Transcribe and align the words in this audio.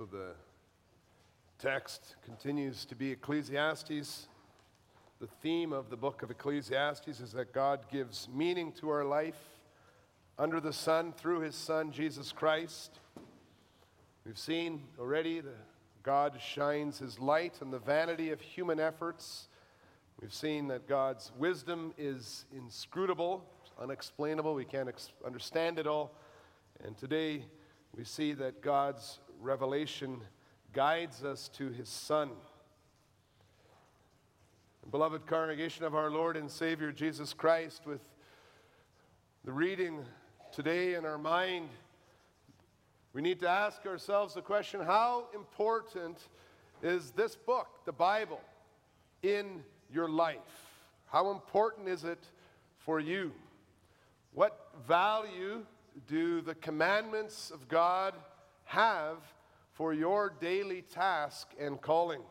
So 0.00 0.06
the 0.06 0.32
text 1.58 2.16
continues 2.24 2.86
to 2.86 2.94
be 2.94 3.10
Ecclesiastes. 3.10 4.28
The 5.20 5.26
theme 5.42 5.74
of 5.74 5.90
the 5.90 5.96
book 5.98 6.22
of 6.22 6.30
Ecclesiastes 6.30 7.20
is 7.20 7.32
that 7.32 7.52
God 7.52 7.80
gives 7.92 8.26
meaning 8.34 8.72
to 8.80 8.88
our 8.88 9.04
life 9.04 9.60
under 10.38 10.58
the 10.58 10.72
sun 10.72 11.12
through 11.12 11.40
his 11.40 11.54
son 11.54 11.92
Jesus 11.92 12.32
Christ. 12.32 12.98
We've 14.24 14.38
seen 14.38 14.84
already 14.98 15.40
that 15.40 15.66
God 16.02 16.40
shines 16.40 16.98
his 16.98 17.18
light 17.18 17.58
on 17.60 17.70
the 17.70 17.78
vanity 17.78 18.30
of 18.30 18.40
human 18.40 18.80
efforts. 18.80 19.48
We've 20.18 20.32
seen 20.32 20.68
that 20.68 20.88
God's 20.88 21.30
wisdom 21.36 21.92
is 21.98 22.46
inscrutable, 22.56 23.44
unexplainable. 23.78 24.54
We 24.54 24.64
can't 24.64 24.88
ex- 24.88 25.12
understand 25.26 25.78
it 25.78 25.86
all. 25.86 26.14
And 26.82 26.96
today 26.96 27.44
we 27.94 28.04
see 28.04 28.32
that 28.32 28.62
God's 28.62 29.18
revelation 29.40 30.20
guides 30.72 31.24
us 31.24 31.48
to 31.48 31.70
his 31.70 31.88
Son. 31.88 32.30
Beloved 34.90 35.26
congregation 35.26 35.84
of 35.84 35.94
our 35.94 36.10
Lord 36.10 36.36
and 36.36 36.50
Savior 36.50 36.92
Jesus 36.92 37.32
Christ, 37.32 37.86
with 37.86 38.00
the 39.44 39.52
reading 39.52 40.04
today 40.52 40.94
in 40.94 41.04
our 41.04 41.18
mind, 41.18 41.68
we 43.12 43.22
need 43.22 43.40
to 43.40 43.48
ask 43.48 43.86
ourselves 43.86 44.34
the 44.34 44.42
question 44.42 44.80
how 44.80 45.24
important 45.34 46.18
is 46.82 47.10
this 47.12 47.36
book, 47.36 47.68
the 47.84 47.92
Bible, 47.92 48.40
in 49.22 49.62
your 49.92 50.08
life? 50.08 50.38
How 51.06 51.30
important 51.30 51.88
is 51.88 52.04
it 52.04 52.22
for 52.78 53.00
you? 53.00 53.32
What 54.32 54.70
value 54.86 55.64
do 56.06 56.40
the 56.40 56.54
commandments 56.54 57.50
of 57.50 57.68
God 57.68 58.14
have 58.70 59.18
for 59.72 59.92
your 59.92 60.32
daily 60.40 60.82
task 60.82 61.48
and 61.58 61.80
calling? 61.80 62.22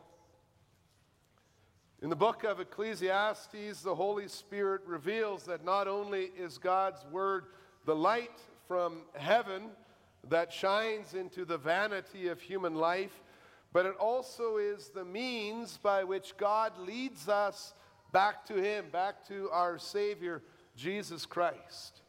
In 2.02 2.08
the 2.08 2.16
book 2.16 2.44
of 2.44 2.60
Ecclesiastes, 2.60 3.82
the 3.82 3.94
Holy 3.94 4.26
Spirit 4.26 4.80
reveals 4.86 5.44
that 5.44 5.66
not 5.66 5.86
only 5.86 6.30
is 6.38 6.56
God's 6.56 7.04
word 7.12 7.44
the 7.84 7.94
light 7.94 8.40
from 8.66 9.02
heaven 9.16 9.64
that 10.30 10.50
shines 10.50 11.12
into 11.12 11.44
the 11.44 11.58
vanity 11.58 12.28
of 12.28 12.40
human 12.40 12.74
life, 12.74 13.20
but 13.74 13.84
it 13.84 13.96
also 13.96 14.56
is 14.56 14.88
the 14.88 15.04
means 15.04 15.76
by 15.76 16.02
which 16.04 16.36
God 16.38 16.72
leads 16.78 17.28
us 17.28 17.74
back 18.12 18.46
to 18.46 18.54
Him, 18.54 18.86
back 18.90 19.26
to 19.28 19.50
our 19.50 19.78
Savior, 19.78 20.42
Jesus 20.76 21.26
Christ. 21.26 22.00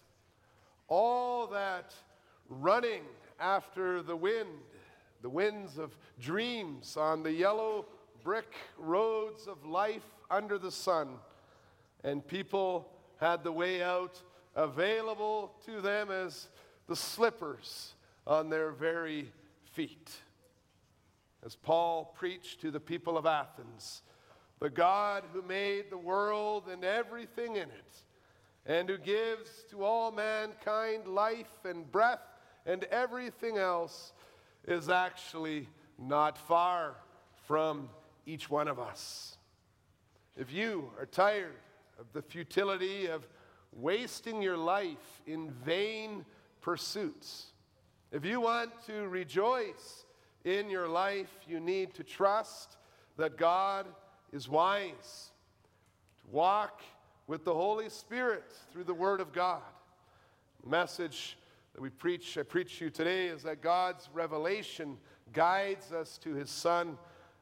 All 0.87 1.47
that 1.47 1.93
running 2.49 3.03
after 3.41 4.01
the 4.03 4.15
wind, 4.15 4.49
the 5.21 5.29
winds 5.29 5.77
of 5.77 5.97
dreams 6.19 6.95
on 6.95 7.23
the 7.23 7.31
yellow 7.31 7.85
brick 8.23 8.53
roads 8.77 9.47
of 9.47 9.65
life 9.65 10.05
under 10.29 10.57
the 10.57 10.71
sun, 10.71 11.15
and 12.03 12.25
people 12.25 12.87
had 13.19 13.43
the 13.43 13.51
way 13.51 13.81
out 13.81 14.21
available 14.55 15.53
to 15.65 15.81
them 15.81 16.11
as 16.11 16.47
the 16.87 16.95
slippers 16.95 17.93
on 18.27 18.49
their 18.49 18.71
very 18.71 19.31
feet. 19.63 20.11
As 21.43 21.55
Paul 21.55 22.05
preached 22.15 22.61
to 22.61 22.71
the 22.71 22.79
people 22.79 23.17
of 23.17 23.25
Athens, 23.25 24.03
the 24.59 24.69
God 24.69 25.23
who 25.33 25.41
made 25.41 25.89
the 25.89 25.97
world 25.97 26.65
and 26.71 26.83
everything 26.83 27.55
in 27.55 27.63
it 27.63 28.03
and 28.65 28.87
who 28.87 28.97
gives 28.97 29.63
to 29.71 29.83
all 29.83 30.11
mankind 30.11 31.07
life 31.07 31.65
and 31.65 31.91
breath 31.91 32.19
and 32.65 32.83
everything 32.85 33.57
else 33.57 34.13
is 34.67 34.89
actually 34.89 35.67
not 35.97 36.37
far 36.37 36.95
from 37.47 37.89
each 38.25 38.49
one 38.49 38.67
of 38.67 38.79
us. 38.79 39.37
If 40.37 40.51
you 40.51 40.91
are 40.99 41.05
tired 41.05 41.57
of 41.99 42.05
the 42.13 42.21
futility 42.21 43.07
of 43.07 43.27
wasting 43.73 44.41
your 44.41 44.57
life 44.57 45.21
in 45.25 45.51
vain 45.65 46.25
pursuits, 46.61 47.47
if 48.11 48.25
you 48.25 48.41
want 48.41 48.71
to 48.87 49.07
rejoice 49.07 50.05
in 50.43 50.69
your 50.69 50.87
life, 50.87 51.31
you 51.47 51.59
need 51.59 51.93
to 51.95 52.03
trust 52.03 52.77
that 53.17 53.37
God 53.37 53.85
is 54.31 54.49
wise, 54.49 55.31
to 56.21 56.31
walk 56.31 56.81
with 57.27 57.43
the 57.45 57.53
Holy 57.53 57.89
Spirit 57.89 58.51
through 58.71 58.83
the 58.83 58.93
Word 58.93 59.21
of 59.21 59.31
God. 59.31 59.61
The 60.63 60.69
message 60.69 61.37
that 61.73 61.81
we 61.81 61.89
preach, 61.89 62.37
I 62.37 62.43
preach 62.43 62.79
to 62.79 62.85
you 62.85 62.91
today, 62.91 63.27
is 63.27 63.43
that 63.43 63.61
God's 63.61 64.09
revelation 64.13 64.97
guides 65.33 65.91
us 65.91 66.17
to 66.19 66.33
His 66.33 66.49
Son, 66.49 66.97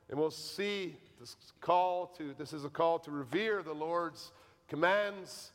and 0.09 0.19
we'll 0.19 0.31
see 0.31 0.95
this 1.19 1.35
call 1.59 2.07
to 2.17 2.33
this 2.37 2.53
is 2.53 2.63
a 2.65 2.69
call 2.69 2.99
to 2.99 3.11
revere 3.11 3.61
the 3.61 3.73
Lord's 3.73 4.31
commands, 4.67 5.51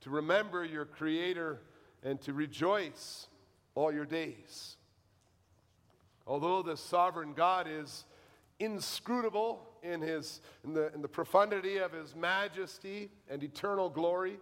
to 0.00 0.10
remember 0.10 0.64
your 0.64 0.84
Creator, 0.84 1.60
and 2.02 2.20
to 2.22 2.32
rejoice 2.32 3.28
all 3.74 3.92
your 3.92 4.06
days. 4.06 4.76
Although 6.26 6.62
the 6.62 6.76
sovereign 6.76 7.32
God 7.34 7.66
is 7.68 8.04
inscrutable 8.62 9.68
in, 9.82 10.00
his, 10.00 10.40
in, 10.64 10.72
the, 10.72 10.92
in 10.94 11.02
the 11.02 11.08
profundity 11.08 11.78
of 11.78 11.92
his 11.92 12.14
majesty 12.14 13.10
and 13.28 13.42
eternal 13.42 13.90
glory. 13.90 14.38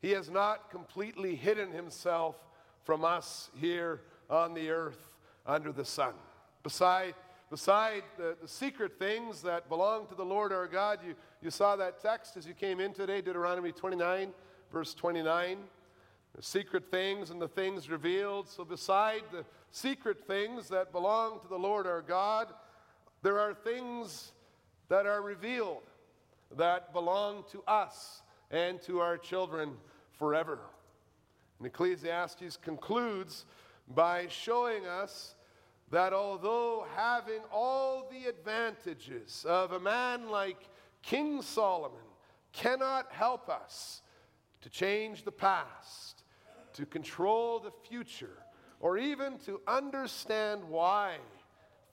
He 0.00 0.12
has 0.12 0.30
not 0.30 0.70
completely 0.70 1.34
hidden 1.34 1.72
himself 1.72 2.36
from 2.84 3.04
us 3.04 3.50
here 3.58 4.02
on 4.30 4.54
the 4.54 4.70
earth 4.70 5.10
under 5.46 5.72
the 5.72 5.84
sun. 5.84 6.14
Beside, 6.62 7.14
beside 7.50 8.02
the, 8.16 8.36
the 8.40 8.48
secret 8.48 8.98
things 8.98 9.42
that 9.42 9.68
belong 9.68 10.06
to 10.08 10.14
the 10.14 10.24
Lord 10.24 10.52
our 10.52 10.66
God, 10.66 11.00
you, 11.06 11.14
you 11.42 11.50
saw 11.50 11.76
that 11.76 12.00
text 12.00 12.36
as 12.36 12.46
you 12.46 12.54
came 12.54 12.80
in 12.80 12.92
today, 12.92 13.20
Deuteronomy 13.20 13.72
29, 13.72 14.32
verse 14.72 14.94
29. 14.94 15.58
The 16.34 16.42
secret 16.42 16.90
things 16.90 17.30
and 17.30 17.40
the 17.40 17.48
things 17.48 17.88
revealed. 17.88 18.48
So, 18.48 18.64
beside 18.64 19.22
the 19.30 19.44
secret 19.70 20.26
things 20.26 20.68
that 20.68 20.90
belong 20.90 21.40
to 21.40 21.48
the 21.48 21.58
Lord 21.58 21.86
our 21.86 22.02
God, 22.02 22.48
there 23.22 23.38
are 23.38 23.54
things 23.54 24.32
that 24.88 25.06
are 25.06 25.22
revealed 25.22 25.82
that 26.56 26.92
belong 26.92 27.44
to 27.52 27.62
us 27.66 28.22
and 28.50 28.82
to 28.82 28.98
our 29.00 29.16
children 29.16 29.74
forever. 30.18 30.58
And 31.58 31.66
Ecclesiastes 31.66 32.56
concludes 32.56 33.46
by 33.94 34.26
showing 34.28 34.86
us 34.86 35.34
that 35.90 36.12
although 36.12 36.86
having 36.96 37.40
all 37.52 38.10
the 38.10 38.28
advantages 38.28 39.44
of 39.48 39.72
a 39.72 39.80
man 39.80 40.28
like 40.28 40.68
King 41.02 41.42
Solomon 41.42 41.98
cannot 42.52 43.12
help 43.12 43.48
us 43.48 44.02
to 44.62 44.70
change 44.70 45.24
the 45.24 45.32
past, 45.32 46.24
to 46.72 46.86
control 46.86 47.60
the 47.60 47.72
future, 47.88 48.38
or 48.80 48.96
even 48.98 49.38
to 49.38 49.60
understand 49.68 50.64
why 50.64 51.16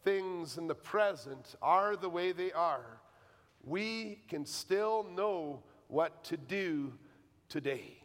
things 0.04 0.58
in 0.58 0.68
the 0.68 0.76
present 0.76 1.56
are 1.62 1.96
the 1.96 2.10
way 2.10 2.32
they 2.32 2.52
are, 2.52 3.00
we 3.64 4.22
can 4.28 4.46
still 4.46 5.06
know 5.16 5.62
what 5.88 6.24
to 6.24 6.38
do 6.38 6.94
today. 7.50 8.01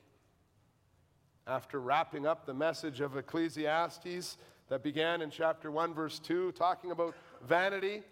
After 1.49 1.79
wrapping 1.79 2.27
up 2.27 2.45
the 2.45 2.55
message 2.55 3.01
of 3.01 3.17
Ecclesiastes 3.17 4.37
that 4.69 4.83
began 4.83 5.23
in 5.23 5.31
chapter 5.31 5.71
1, 5.71 5.95
verse 5.95 6.19
2, 6.19 6.51
talking 6.53 6.91
about 6.91 7.15
vanity, 7.47 8.03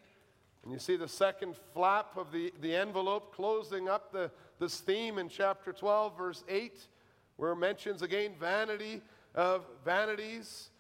and 0.63 0.73
you 0.73 0.79
see 0.79 0.95
the 0.95 1.09
second 1.09 1.57
flap 1.73 2.17
of 2.17 2.31
the, 2.31 2.53
the 2.61 2.73
envelope 2.77 3.35
closing 3.35 3.89
up 3.89 4.13
the, 4.13 4.31
this 4.61 4.79
theme 4.79 5.19
in 5.19 5.29
chapter 5.29 5.73
12, 5.73 6.17
verse 6.17 6.45
8, 6.49 6.87
where 7.37 7.53
it 7.53 7.57
mentions 7.57 8.03
again 8.03 8.35
vanity 8.39 9.03
of 9.35 9.67
vanities. 9.85 10.71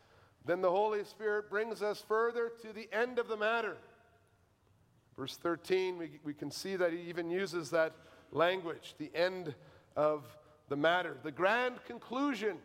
Then 0.44 0.60
the 0.60 0.70
Holy 0.70 1.02
Spirit 1.02 1.50
brings 1.50 1.82
us 1.82 2.04
further 2.06 2.52
to 2.62 2.72
the 2.72 2.88
end 2.92 3.18
of 3.18 3.26
the 3.26 3.36
matter. 3.36 3.76
Verse 5.16 5.36
13, 5.36 5.98
we, 5.98 6.20
we 6.22 6.34
can 6.34 6.52
see 6.52 6.76
that 6.76 6.92
he 6.92 7.00
even 7.00 7.30
uses 7.30 7.70
that 7.70 7.94
language, 8.30 8.94
the 8.98 9.10
end 9.12 9.56
of 9.96 10.24
the 10.68 10.76
matter, 10.76 11.16
the 11.22 11.30
grand 11.30 11.76
conclusion 11.86 12.56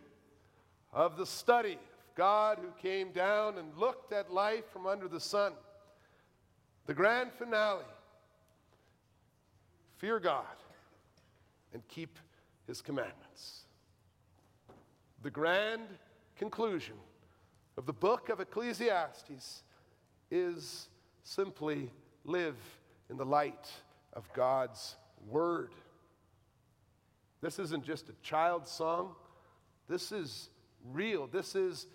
of 0.93 1.17
the 1.17 1.25
study 1.25 1.73
of 1.73 2.15
God 2.15 2.59
who 2.61 2.71
came 2.81 3.11
down 3.11 3.57
and 3.57 3.75
looked 3.77 4.13
at 4.13 4.31
life 4.31 4.63
from 4.71 4.87
under 4.87 5.07
the 5.07 5.19
sun. 5.19 5.53
The 6.85 6.93
grand 6.93 7.31
finale 7.33 7.83
fear 9.97 10.19
God 10.19 10.45
and 11.73 11.87
keep 11.87 12.17
his 12.67 12.81
commandments. 12.81 13.65
The 15.21 15.29
grand 15.29 15.87
conclusion 16.37 16.95
of 17.77 17.85
the 17.85 17.93
book 17.93 18.29
of 18.29 18.39
Ecclesiastes 18.39 19.63
is 20.31 20.87
simply 21.23 21.91
live 22.23 22.55
in 23.09 23.17
the 23.17 23.25
light 23.25 23.69
of 24.13 24.31
God's 24.33 24.95
word. 25.27 25.71
This 27.41 27.59
isn't 27.59 27.85
just 27.85 28.09
a 28.09 28.13
child's 28.21 28.69
song. 28.69 29.15
This 29.87 30.11
is 30.11 30.49
real. 30.91 31.27
This 31.27 31.55
is 31.55 31.87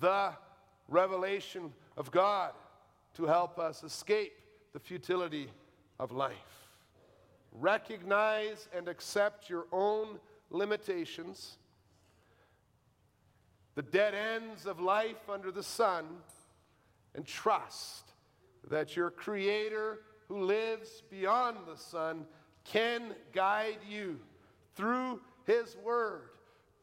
the 0.00 0.32
revelation 0.88 1.72
of 1.96 2.10
God. 2.10 2.52
to 3.14 3.26
help 3.26 3.58
us 3.58 3.84
escape 3.84 4.32
the 4.72 4.80
futility 4.80 5.48
of 5.98 6.12
life. 6.12 6.34
Recognize 7.52 8.68
and 8.74 8.88
accept 8.88 9.50
your 9.50 9.66
own 9.70 10.18
limitations, 10.50 11.58
the 13.74 13.82
dead 13.82 14.14
ends 14.14 14.64
of 14.64 14.80
life 14.80 15.28
under 15.28 15.50
the 15.50 15.62
sun, 15.62 16.06
and 17.14 17.26
trust 17.26 18.12
that 18.70 18.96
your 18.96 19.10
Creator 19.10 19.98
who 20.28 20.44
lives 20.44 21.02
beyond 21.10 21.58
the 21.66 21.76
sun 21.76 22.24
can 22.64 23.14
guide 23.32 23.78
you 23.86 24.18
through 24.74 25.20
His 25.46 25.76
Word 25.82 26.30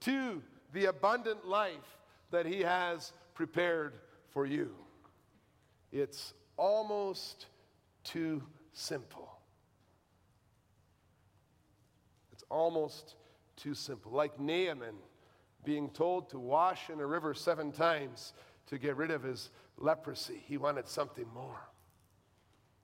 to 0.01 0.41
the 0.73 0.85
abundant 0.85 1.47
life 1.47 1.97
that 2.31 2.45
He 2.45 2.61
has 2.61 3.11
prepared 3.33 3.93
for 4.29 4.45
you. 4.45 4.75
It's 5.91 6.33
almost 6.57 7.47
too 8.03 8.43
simple. 8.73 9.29
It's 12.31 12.43
almost 12.49 13.15
too 13.55 13.73
simple. 13.73 14.11
Like 14.11 14.39
Naaman 14.39 14.95
being 15.63 15.89
told 15.89 16.29
to 16.29 16.39
wash 16.39 16.89
in 16.89 16.99
a 16.99 17.05
river 17.05 17.33
seven 17.33 17.71
times 17.71 18.33
to 18.67 18.77
get 18.77 18.95
rid 18.95 19.11
of 19.11 19.23
his 19.23 19.49
leprosy, 19.77 20.41
he 20.45 20.57
wanted 20.57 20.87
something 20.87 21.25
more. 21.33 21.59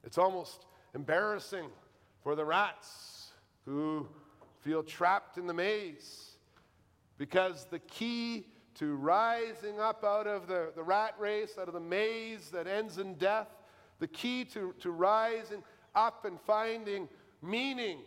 It's 0.03 0.17
almost 0.17 0.65
embarrassing 0.93 1.69
for 2.21 2.35
the 2.35 2.45
rats 2.45 3.29
who 3.65 4.07
feel 4.65 4.81
trapped 4.81 5.37
in 5.37 5.45
the 5.45 5.53
maze 5.53 6.31
because 7.19 7.67
the 7.69 7.77
key 7.77 8.47
to 8.73 8.95
rising 8.95 9.79
up 9.79 10.03
out 10.03 10.25
of 10.25 10.47
the, 10.47 10.71
the 10.75 10.81
rat 10.81 11.13
race, 11.19 11.53
out 11.61 11.67
of 11.67 11.75
the 11.75 11.79
maze 11.79 12.49
that 12.49 12.65
ends 12.65 12.97
in 12.97 13.13
death, 13.13 13.47
the 13.99 14.07
key 14.07 14.43
to, 14.43 14.73
to 14.79 14.89
rising 14.89 15.63
up 15.93 16.25
and 16.25 16.41
finding 16.41 17.07
meaning 17.43 17.99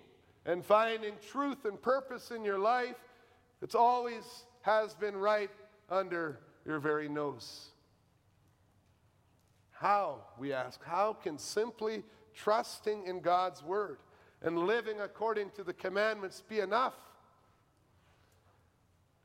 and 0.47 0.65
finding 0.65 1.15
truth 1.31 1.65
and 1.65 1.81
purpose 1.81 2.33
in 2.33 2.45
your 2.45 2.59
life, 2.59 2.97
it's 3.63 3.77
always 3.77 4.25
has 4.63 4.95
been 4.95 5.17
right 5.17 5.51
under 5.89 6.41
your 6.67 6.81
very 6.81 7.09
nose. 7.09 7.69
How, 9.71 10.23
we 10.37 10.53
ask, 10.53 10.83
how 10.83 11.13
can 11.13 11.39
simply 11.39 12.03
trusting 12.35 13.07
in 13.07 13.21
God's 13.21 13.63
word 13.63 13.99
and 14.43 14.59
living 14.59 15.01
according 15.01 15.51
to 15.57 15.65
the 15.65 15.73
commandments 15.73 16.43
be 16.49 16.61
enough? 16.61 16.95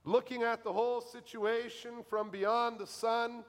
Looking 0.05 0.43
at 0.43 0.63
the 0.63 0.73
whole 0.73 0.99
situation 0.99 2.03
from 2.09 2.29
beyond 2.29 2.79
the 2.79 2.87
sun, 2.87 3.43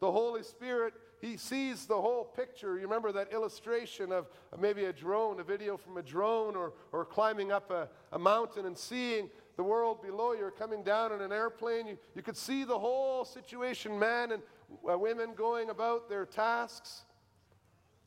the 0.00 0.10
Holy 0.10 0.42
Spirit, 0.42 0.94
He 1.20 1.36
sees 1.36 1.86
the 1.86 2.00
whole 2.00 2.24
picture. 2.24 2.74
You 2.74 2.82
remember 2.82 3.12
that 3.12 3.32
illustration 3.32 4.10
of, 4.10 4.26
maybe 4.58 4.86
a 4.86 4.92
drone, 4.92 5.38
a 5.38 5.44
video 5.44 5.76
from 5.76 5.96
a 5.98 6.02
drone, 6.02 6.56
or, 6.56 6.72
or 6.90 7.04
climbing 7.04 7.52
up 7.52 7.70
a, 7.70 7.88
a 8.10 8.18
mountain 8.18 8.66
and 8.66 8.76
seeing 8.76 9.30
the 9.56 9.62
world 9.62 10.02
below 10.02 10.32
you, 10.32 10.44
or 10.44 10.50
coming 10.50 10.82
down 10.82 11.12
in 11.12 11.20
an 11.20 11.30
airplane. 11.30 11.86
You, 11.86 11.98
you 12.16 12.22
could 12.22 12.36
see 12.36 12.64
the 12.64 12.78
whole 12.78 13.24
situation, 13.24 13.96
man 13.96 14.32
and 14.32 14.42
women 14.82 15.34
going 15.36 15.70
about 15.70 16.08
their 16.08 16.26
tasks. 16.26 17.02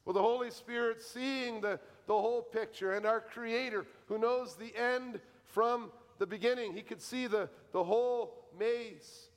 Well, 0.03 0.13
the 0.13 0.21
Holy 0.21 0.51
Spirit 0.51 1.01
seeing 1.01 1.61
the, 1.61 1.79
the 2.07 2.13
whole 2.13 2.41
picture, 2.41 2.93
and 2.93 3.05
our 3.05 3.19
Creator 3.19 3.85
who 4.07 4.17
knows 4.17 4.55
the 4.55 4.75
end 4.75 5.19
from 5.45 5.91
the 6.19 6.27
beginning. 6.27 6.73
He 6.73 6.81
could 6.81 7.01
see 7.01 7.27
the, 7.27 7.49
the 7.71 7.83
whole 7.83 8.45
maze. 8.57 9.29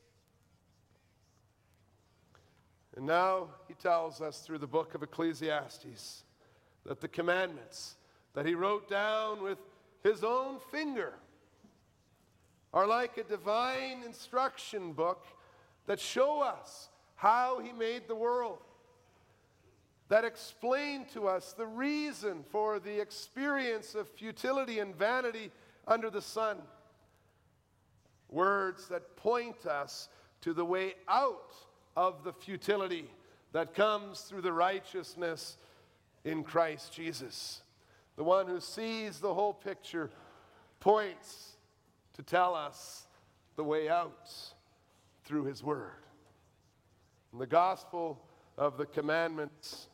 And 2.97 3.07
now 3.07 3.49
he 3.69 3.75
tells 3.75 4.21
us 4.21 4.41
through 4.41 4.59
the 4.59 4.67
book 4.67 4.95
of 4.95 5.03
Ecclesiastes 5.03 6.25
that 6.85 7.01
the 7.01 7.09
commandments 7.09 7.95
that 8.35 8.47
he 8.47 8.55
wrote 8.55 8.89
down 8.89 9.43
with 9.43 9.59
his 10.03 10.25
own 10.25 10.59
finger 10.71 11.13
are 12.73 12.87
like 12.87 13.17
a 13.19 13.25
divine 13.25 14.03
instruction 14.05 14.93
book 14.93 15.27
that 15.87 16.01
show 16.01 16.41
us 16.41 16.89
how 17.15 17.61
he 17.61 17.73
made 17.73 18.07
the 18.07 18.15
world 18.15 18.59
that 20.09 20.25
explain 20.25 21.05
to 21.13 21.29
us 21.29 21.53
the 21.53 21.67
reason 21.67 22.45
for 22.51 22.79
the 22.79 23.01
experience 23.01 23.95
of 23.95 24.09
futility 24.09 24.79
and 24.79 24.97
vanity 24.97 25.51
under 25.87 26.11
the 26.11 26.23
sun. 26.23 26.59
Words 28.31 28.89
that 28.89 29.17
point 29.17 29.67
us 29.67 30.09
to 30.41 30.53
the 30.53 30.65
way 30.65 30.95
out 31.09 31.55
of 31.97 32.25
the 32.25 32.33
futility 32.33 33.11
that 33.53 33.75
comes 33.75 34.21
through 34.21 34.43
the 34.43 34.53
righteousness 34.53 35.57
in 36.25 36.43
Christ 36.43 36.93
Jesus. 36.93 37.63
The 38.17 38.25
one 38.25 38.47
who 38.47 38.61
sees 38.61 39.21
the 39.21 39.33
whole 39.33 39.55
picture 39.55 40.11
points 40.81 41.57
to 42.15 42.23
tell 42.23 42.55
us 42.55 43.07
the 43.57 43.65
way 43.65 43.89
out 43.89 44.31
through 45.25 45.45
his 45.45 45.63
word. 45.63 46.03
And 47.33 47.41
the 47.41 47.47
gospel 47.47 48.21
of 48.57 48.77
the 48.77 48.87
commandments 48.87 49.88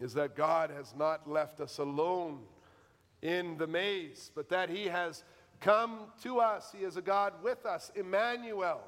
is 0.00 0.14
that 0.14 0.36
God 0.36 0.70
has 0.70 0.94
not 0.96 1.28
left 1.28 1.60
us 1.60 1.78
alone 1.78 2.40
in 3.22 3.56
the 3.56 3.66
maze, 3.66 4.30
but 4.34 4.48
that 4.50 4.68
He 4.68 4.86
has 4.86 5.24
come 5.60 6.12
to 6.22 6.40
us. 6.40 6.74
He 6.76 6.84
is 6.84 6.96
a 6.96 7.02
God 7.02 7.34
with 7.42 7.64
us, 7.64 7.90
Emmanuel. 7.94 8.82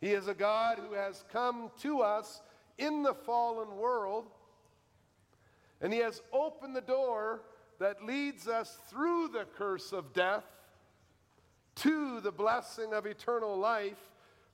He 0.00 0.12
is 0.12 0.28
a 0.28 0.34
God 0.34 0.78
who 0.78 0.94
has 0.94 1.24
come 1.32 1.70
to 1.80 2.00
us 2.00 2.42
in 2.78 3.02
the 3.02 3.14
fallen 3.14 3.76
world, 3.76 4.26
and 5.80 5.92
He 5.92 5.98
has 6.00 6.22
opened 6.32 6.74
the 6.74 6.80
door 6.80 7.42
that 7.78 8.04
leads 8.04 8.48
us 8.48 8.78
through 8.88 9.28
the 9.28 9.46
curse 9.56 9.92
of 9.92 10.12
death 10.12 10.44
to 11.76 12.20
the 12.20 12.32
blessing 12.32 12.92
of 12.92 13.04
eternal 13.04 13.56
life 13.56 14.10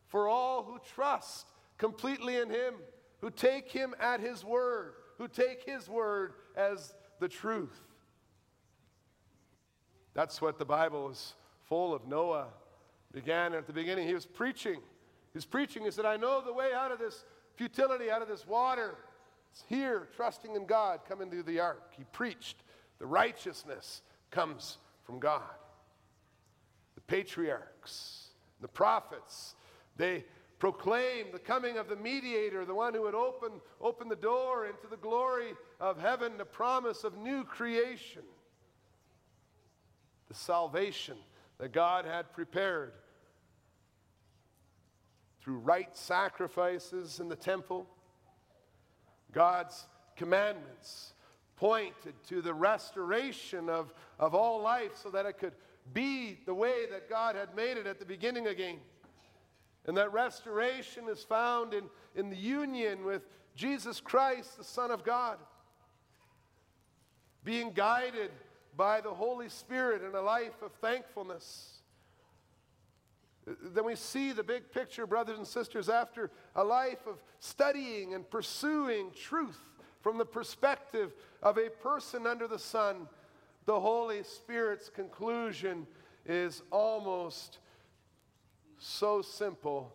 for 0.06 0.28
all 0.28 0.64
who 0.64 0.78
trust 0.94 1.46
completely 1.78 2.38
in 2.38 2.50
Him, 2.50 2.74
who 3.20 3.30
take 3.30 3.70
Him 3.70 3.94
at 4.00 4.20
His 4.20 4.44
word, 4.44 4.94
who 5.20 5.28
take 5.28 5.64
His 5.64 5.86
word 5.86 6.32
as 6.56 6.94
the 7.18 7.28
truth. 7.28 7.78
That's 10.14 10.40
what 10.40 10.58
the 10.58 10.64
Bible 10.64 11.10
is 11.10 11.34
full 11.68 11.94
of. 11.94 12.06
Noah 12.08 12.46
began 13.12 13.52
at 13.52 13.66
the 13.66 13.72
beginning. 13.74 14.08
He 14.08 14.14
was 14.14 14.24
preaching. 14.24 14.76
He 14.76 15.34
was 15.34 15.44
preaching. 15.44 15.84
He 15.84 15.90
said, 15.90 16.06
I 16.06 16.16
know 16.16 16.40
the 16.40 16.54
way 16.54 16.70
out 16.74 16.90
of 16.90 16.98
this 16.98 17.26
futility, 17.54 18.10
out 18.10 18.22
of 18.22 18.28
this 18.28 18.46
water. 18.46 18.96
It's 19.52 19.62
here, 19.68 20.08
trusting 20.16 20.56
in 20.56 20.64
God, 20.64 21.00
come 21.06 21.20
into 21.20 21.42
the 21.42 21.60
ark. 21.60 21.92
He 21.98 22.04
preached. 22.12 22.56
The 22.98 23.06
righteousness 23.06 24.00
comes 24.30 24.78
from 25.04 25.18
God. 25.18 25.42
The 26.94 27.02
patriarchs, 27.02 28.28
the 28.62 28.68
prophets, 28.68 29.54
they 29.98 30.24
proclaimed 30.60 31.30
the 31.32 31.38
coming 31.40 31.76
of 31.76 31.88
the 31.88 31.96
mediator, 31.96 32.64
the 32.64 32.74
one 32.74 32.94
who 32.94 33.02
would 33.02 33.14
open, 33.16 33.50
open 33.80 34.08
the 34.08 34.14
door 34.14 34.66
into 34.66 34.86
the 34.88 34.96
glory 34.96 35.54
of 35.80 35.98
heaven, 35.98 36.38
the 36.38 36.44
promise 36.44 37.02
of 37.02 37.16
new 37.16 37.42
creation 37.42 38.22
the 40.30 40.36
salvation 40.36 41.16
that 41.58 41.72
God 41.72 42.06
had 42.06 42.32
prepared 42.32 42.92
through 45.42 45.58
right 45.58 45.94
sacrifices 45.96 47.18
in 47.18 47.28
the 47.28 47.36
temple. 47.36 47.84
God's 49.32 49.88
commandments 50.16 51.14
pointed 51.56 52.14
to 52.28 52.40
the 52.42 52.54
restoration 52.54 53.68
of, 53.68 53.92
of 54.20 54.36
all 54.36 54.62
life 54.62 54.92
so 54.94 55.10
that 55.10 55.26
it 55.26 55.38
could 55.38 55.54
be 55.92 56.38
the 56.46 56.54
way 56.54 56.86
that 56.92 57.10
God 57.10 57.34
had 57.34 57.56
made 57.56 57.76
it 57.76 57.88
at 57.88 57.98
the 57.98 58.06
beginning 58.06 58.46
again. 58.46 58.78
And 59.86 59.96
that 59.96 60.12
restoration 60.12 61.08
is 61.08 61.22
found 61.24 61.74
in, 61.74 61.84
in 62.14 62.30
the 62.30 62.36
union 62.36 63.04
with 63.04 63.22
Jesus 63.56 64.00
Christ, 64.00 64.58
the 64.58 64.64
Son 64.64 64.90
of 64.90 65.04
God, 65.04 65.38
being 67.44 67.72
guided 67.72 68.30
by 68.76 69.00
the 69.00 69.12
Holy 69.12 69.48
Spirit 69.48 70.02
in 70.02 70.14
a 70.14 70.20
life 70.20 70.62
of 70.62 70.72
thankfulness. 70.74 71.80
Then 73.46 73.84
we 73.84 73.96
see 73.96 74.32
the 74.32 74.42
big 74.42 74.70
picture, 74.70 75.06
brothers 75.06 75.38
and 75.38 75.46
sisters, 75.46 75.88
after 75.88 76.30
a 76.54 76.62
life 76.62 77.06
of 77.06 77.22
studying 77.40 78.14
and 78.14 78.28
pursuing 78.28 79.10
truth 79.12 79.58
from 80.02 80.18
the 80.18 80.24
perspective 80.24 81.12
of 81.42 81.58
a 81.58 81.68
person 81.68 82.26
under 82.26 82.46
the 82.46 82.58
sun. 82.58 83.08
The 83.66 83.80
Holy 83.80 84.22
Spirit's 84.22 84.88
conclusion 84.88 85.86
is 86.26 86.62
almost 86.70 87.58
so 88.80 89.22
simple, 89.22 89.92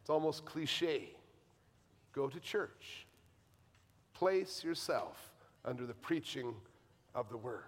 it's 0.00 0.10
almost 0.10 0.44
cliche. 0.44 1.10
Go 2.12 2.28
to 2.28 2.40
church, 2.40 3.06
place 4.14 4.64
yourself 4.64 5.32
under 5.64 5.84
the 5.84 5.94
preaching 5.94 6.54
of 7.14 7.28
the 7.28 7.36
Word. 7.36 7.62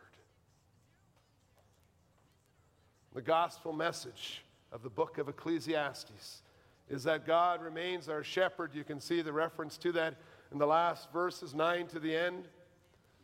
The 3.15 3.23
gospel 3.23 3.73
message 3.73 4.45
of 4.71 4.83
the 4.83 4.89
book 4.89 5.19
of 5.19 5.29
Ecclesiastes 5.29 6.43
is 6.89 7.03
that 7.05 7.27
God 7.27 7.61
remains 7.61 8.09
our 8.09 8.23
shepherd. 8.23 8.75
You 8.75 8.85
can 8.85 9.01
see 9.01 9.21
the 9.21 9.33
reference 9.33 9.77
to 9.79 9.93
that 9.93 10.15
in 10.53 10.59
the 10.59 10.67
last 10.67 11.13
verses, 11.13 11.55
9 11.55 11.89
to 11.89 11.99
the 11.99 12.15
end. 12.15 12.49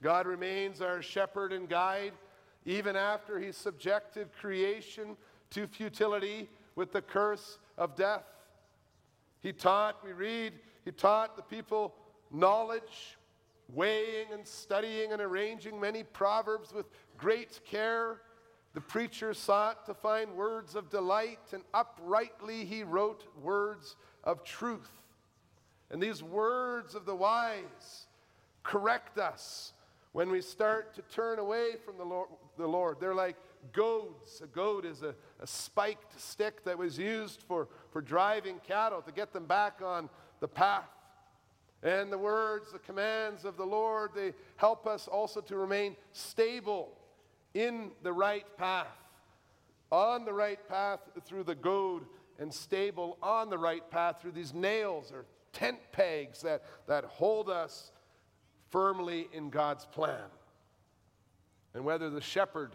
God 0.03 0.27
remains 0.27 0.81
our 0.81 1.01
shepherd 1.01 1.53
and 1.53 1.69
guide, 1.69 2.13
even 2.67 2.97
after 2.97 3.39
he 3.39 3.53
subjected 3.53 4.29
creation 4.39 5.17
to 5.51 5.67
futility 5.67 6.49
with 6.77 6.93
the 6.93 7.03
curse 7.03 7.59
of 7.79 7.97
death. 7.97 8.25
He 9.41 9.53
taught, 9.53 10.05
we 10.05 10.13
read, 10.13 10.55
he 10.85 10.91
taught 10.91 11.37
the 11.37 11.43
people 11.43 11.95
knowledge, 12.31 13.17
weighing 13.73 14.27
and 14.33 14.47
studying 14.47 15.13
and 15.13 15.21
arranging 15.21 15.81
many 15.81 16.03
proverbs 16.03 16.73
with 16.73 16.87
great 17.17 17.61
care. 17.65 18.21
The 18.75 18.81
preacher 18.81 19.35
sought 19.35 19.87
to 19.87 19.95
find 19.95 20.35
words 20.35 20.75
of 20.75 20.91
delight, 20.91 21.53
and 21.53 21.63
uprightly 21.73 22.65
he 22.65 22.83
wrote 22.83 23.25
words 23.41 23.97
of 24.25 24.43
truth. 24.45 24.91
And 25.91 26.03
these 26.03 26.23
words 26.23 26.95
of 26.95 27.07
the 27.07 27.15
wise 27.15 28.07
correct 28.63 29.19
us 29.19 29.75
when 30.13 30.31
we 30.31 30.41
start 30.41 30.95
to 30.95 31.03
turn 31.03 31.39
away 31.39 31.73
from 31.85 31.99
the 31.99 32.05
Lord. 32.05 32.29
The 32.57 32.67
Lord. 32.67 32.97
They're 33.01 33.15
like 33.15 33.37
goads. 33.73 34.41
A 34.43 34.47
goad 34.47 34.85
is 34.85 35.03
a, 35.03 35.15
a 35.41 35.47
spiked 35.47 36.21
stick 36.21 36.65
that 36.65 36.77
was 36.79 36.99
used 36.99 37.43
for, 37.43 37.69
for 37.91 38.01
driving 38.01 38.61
cattle 38.67 39.03
to 39.03 39.13
get 39.13 39.33
them 39.33 39.47
back 39.47 39.81
on 39.83 40.09
the 40.41 40.49
path. 40.49 40.89
And 41.83 42.11
the 42.11 42.19
words, 42.19 42.73
the 42.73 42.79
commands 42.79 43.45
of 43.45 43.57
the 43.57 43.65
Lord, 43.65 44.13
they 44.15 44.33
help 44.57 44.87
us 44.87 45.07
also 45.07 45.41
to 45.43 45.57
remain 45.57 45.97
stable 46.13 46.97
in 47.53 47.91
the 48.03 48.13
right 48.13 48.47
path, 48.57 48.87
on 49.93 50.25
the 50.25 50.33
right 50.33 50.67
path 50.69 51.01
through 51.25 51.45
the 51.45 51.55
goad, 51.55 52.05
and 52.39 52.53
stable 52.53 53.19
on 53.23 53.51
the 53.51 53.59
right 53.59 53.89
path 53.91 54.21
through 54.21 54.33
these 54.33 54.55
nails 54.55 55.13
or 55.13 55.27
tent 55.53 55.79
pegs 55.93 56.41
that, 56.43 56.65
that 56.89 57.05
hold 57.05 57.49
us 57.49 57.93
firmly 58.71 59.29
in 59.33 59.51
God's 59.51 59.85
plan. 59.85 60.25
And 61.75 61.85
whether 61.85 62.11
the 62.11 62.21
shepherd 62.21 62.73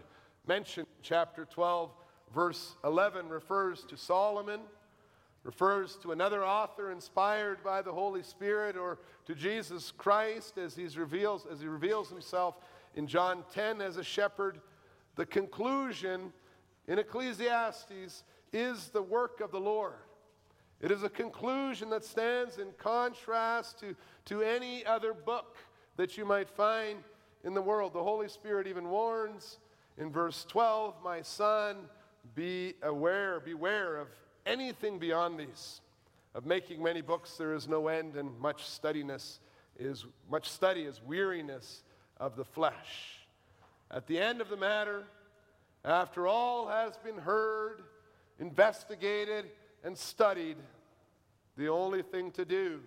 mentioned 0.50 0.88
chapter 1.04 1.46
12, 1.46 1.92
verse 2.34 2.76
11, 2.84 3.30
refers 3.30 3.84
to 3.84 3.96
Solomon 3.96 4.62
refers 5.44 5.96
to 5.98 6.12
another 6.12 6.44
author 6.44 6.92
inspired 6.92 7.64
by 7.64 7.84
the 7.84 7.92
Holy 7.92 8.24
Spirit 8.24 8.76
or 8.76 8.98
to 9.26 9.36
Jesus 9.36 9.92
Christ 9.92 10.58
as, 10.58 10.76
he's 10.76 10.98
reveals, 10.98 11.46
as 11.50 11.62
he 11.62 11.68
reveals 11.68 12.10
himself 12.10 12.56
in 12.96 13.08
John 13.08 13.44
10 13.54 13.80
as 13.80 13.98
a 13.98 14.04
shepherd. 14.04 14.60
The 15.18 15.26
conclusion 15.26 16.34
in 16.88 16.98
Ecclesiastes 17.00 18.24
is 18.52 18.90
the 18.90 19.02
work 19.04 19.42
of 19.42 19.52
the 19.52 19.60
Lord. 19.60 19.94
It 20.82 20.92
is 20.92 21.04
a 21.04 21.10
conclusion 21.10 21.92
that 21.92 22.04
stands 22.04 22.58
in 22.58 22.70
contrast 22.80 23.80
to, 23.82 23.96
to 24.26 24.42
any 24.42 24.84
other 24.84 25.14
book 25.14 25.58
that 25.96 26.18
you 26.18 26.26
might 26.26 26.50
find 26.50 27.00
in 27.44 27.54
the 27.54 27.62
world. 27.62 27.94
The 27.94 28.04
Holy 28.04 28.28
Spirit 28.28 28.66
even 28.66 28.90
warns 28.90 29.60
in 30.00 30.12
verse 30.12 30.46
12, 30.48 30.96
My 31.04 31.22
son, 31.22 31.76
be 32.34 32.74
aware, 32.82 33.40
beware 33.40 33.98
of 33.98 34.08
anything 34.46 34.98
beyond 34.98 35.40
these. 35.40 35.82
Of 36.34 36.46
making 36.46 36.82
many 36.82 37.02
books 37.02 37.36
there 37.38 37.54
is 37.54 37.68
no 37.68 37.90
end, 37.90 38.16
and 38.16 38.40
much 38.40 38.64
studiness 38.64 39.40
is 39.78 40.06
much 40.30 40.50
study 40.50 40.84
is 40.84 41.02
weariness 41.06 41.84
of 42.18 42.36
the 42.36 42.46
flesh. 42.46 43.26
At 43.92 44.08
the 44.08 44.20
end 44.20 44.40
of 44.40 44.50
the 44.50 44.58
matter, 44.58 45.04
after 45.84 46.28
all 46.28 46.68
has 46.68 46.98
been 46.98 47.18
heard, 47.18 47.82
investigated, 48.40 49.46
and 49.84 49.98
studied, 49.98 50.58
the 51.58 51.70
only 51.70 52.04
thing 52.04 52.32
to 52.32 52.46
do 52.46 52.80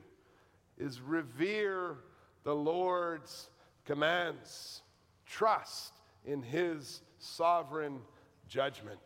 is 0.78 1.00
revere 1.00 1.96
the 2.44 2.54
Lord's 2.54 3.50
commands, 3.84 4.82
trust 5.26 5.91
in 6.24 6.42
His 6.42 7.02
sovereign 7.18 8.00
judgment. 8.48 9.00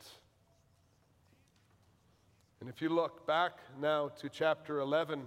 And 2.60 2.68
if 2.68 2.80
you 2.80 2.88
look 2.88 3.26
back 3.26 3.58
now 3.80 4.08
to 4.20 4.28
chapter 4.28 4.80
11, 4.80 5.22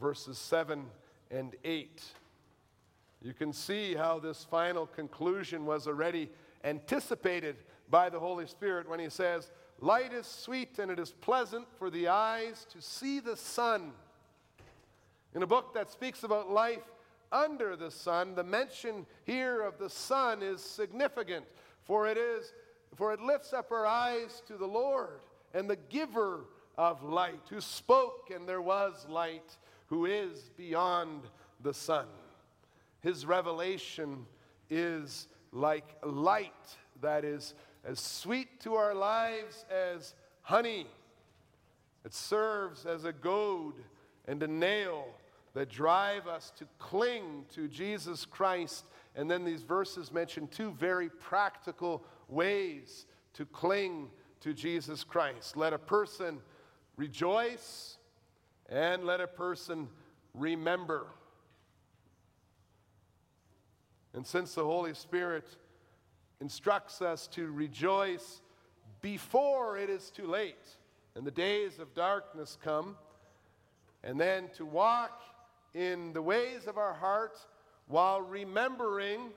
verses 0.00 0.38
7 0.38 0.84
and 1.30 1.54
8, 1.64 2.02
you 3.22 3.34
can 3.34 3.52
see 3.52 3.94
how 3.94 4.18
this 4.18 4.44
final 4.44 4.86
conclusion 4.86 5.66
was 5.66 5.86
already 5.86 6.30
anticipated 6.64 7.56
by 7.90 8.08
the 8.08 8.18
Holy 8.18 8.46
Spirit 8.46 8.88
when 8.88 9.00
he 9.00 9.10
says, 9.10 9.50
Light 9.80 10.12
is 10.12 10.26
sweet 10.26 10.78
and 10.78 10.90
it 10.90 10.98
is 10.98 11.10
pleasant 11.10 11.66
for 11.78 11.90
the 11.90 12.08
eyes 12.08 12.66
to 12.70 12.80
see 12.80 13.18
the 13.20 13.36
sun. 13.36 13.92
In 15.34 15.42
a 15.42 15.46
book 15.46 15.74
that 15.74 15.90
speaks 15.90 16.22
about 16.22 16.50
life 16.50 16.82
under 17.32 17.76
the 17.76 17.90
sun, 17.90 18.34
the 18.34 18.44
mention 18.44 19.06
here 19.24 19.62
of 19.62 19.78
the 19.78 19.90
sun 19.90 20.42
is 20.42 20.60
significant, 20.60 21.44
for 21.82 22.06
it 22.06 22.16
is 22.16 22.52
for 22.96 23.12
it 23.12 23.20
lifts 23.20 23.52
up 23.52 23.70
our 23.70 23.86
eyes 23.86 24.42
to 24.48 24.56
the 24.56 24.66
Lord 24.66 25.20
and 25.54 25.70
the 25.70 25.76
giver 25.76 26.46
of 26.76 27.02
light, 27.02 27.42
who 27.48 27.60
spoke 27.60 28.30
and 28.34 28.48
there 28.48 28.62
was 28.62 29.06
light, 29.08 29.56
who 29.86 30.06
is 30.06 30.50
beyond 30.56 31.22
the 31.62 31.74
sun. 31.74 32.06
His 33.00 33.24
revelation 33.24 34.26
is 34.68 35.28
like 35.52 35.96
light 36.02 36.52
that 37.00 37.24
is 37.24 37.54
as 37.84 37.98
sweet 37.98 38.60
to 38.60 38.74
our 38.74 38.94
lives 38.94 39.64
as 39.70 40.14
honey. 40.42 40.86
It 42.04 42.14
serves 42.14 42.86
as 42.86 43.04
a 43.04 43.12
goad 43.12 43.74
and 44.26 44.42
a 44.42 44.48
nail 44.48 45.06
that 45.54 45.68
drive 45.68 46.26
us 46.26 46.52
to 46.58 46.66
cling 46.78 47.44
to 47.54 47.68
Jesus 47.68 48.24
Christ. 48.24 48.84
And 49.16 49.30
then 49.30 49.44
these 49.44 49.62
verses 49.62 50.12
mention 50.12 50.46
two 50.46 50.72
very 50.72 51.08
practical 51.08 52.04
ways 52.28 53.06
to 53.34 53.44
cling 53.46 54.10
to 54.40 54.54
Jesus 54.54 55.04
Christ. 55.04 55.56
Let 55.56 55.72
a 55.72 55.78
person 55.78 56.38
rejoice, 56.96 57.96
and 58.68 59.04
let 59.04 59.20
a 59.20 59.26
person 59.26 59.88
remember. 60.34 61.06
And 64.14 64.26
since 64.26 64.54
the 64.54 64.64
Holy 64.64 64.94
Spirit 64.94 65.48
instructs 66.40 67.00
us 67.02 67.26
to 67.28 67.50
rejoice 67.50 68.40
before 69.00 69.78
it 69.78 69.88
is 69.88 70.10
too 70.10 70.26
late 70.26 70.56
and 71.14 71.26
the 71.26 71.30
days 71.30 71.78
of 71.78 71.94
darkness 71.94 72.56
come, 72.62 72.96
and 74.02 74.18
then 74.18 74.48
to 74.56 74.64
walk 74.64 75.22
in 75.74 76.12
the 76.12 76.22
ways 76.22 76.66
of 76.66 76.78
our 76.78 76.94
heart 76.94 77.38
while 77.86 78.20
remembering 78.20 79.30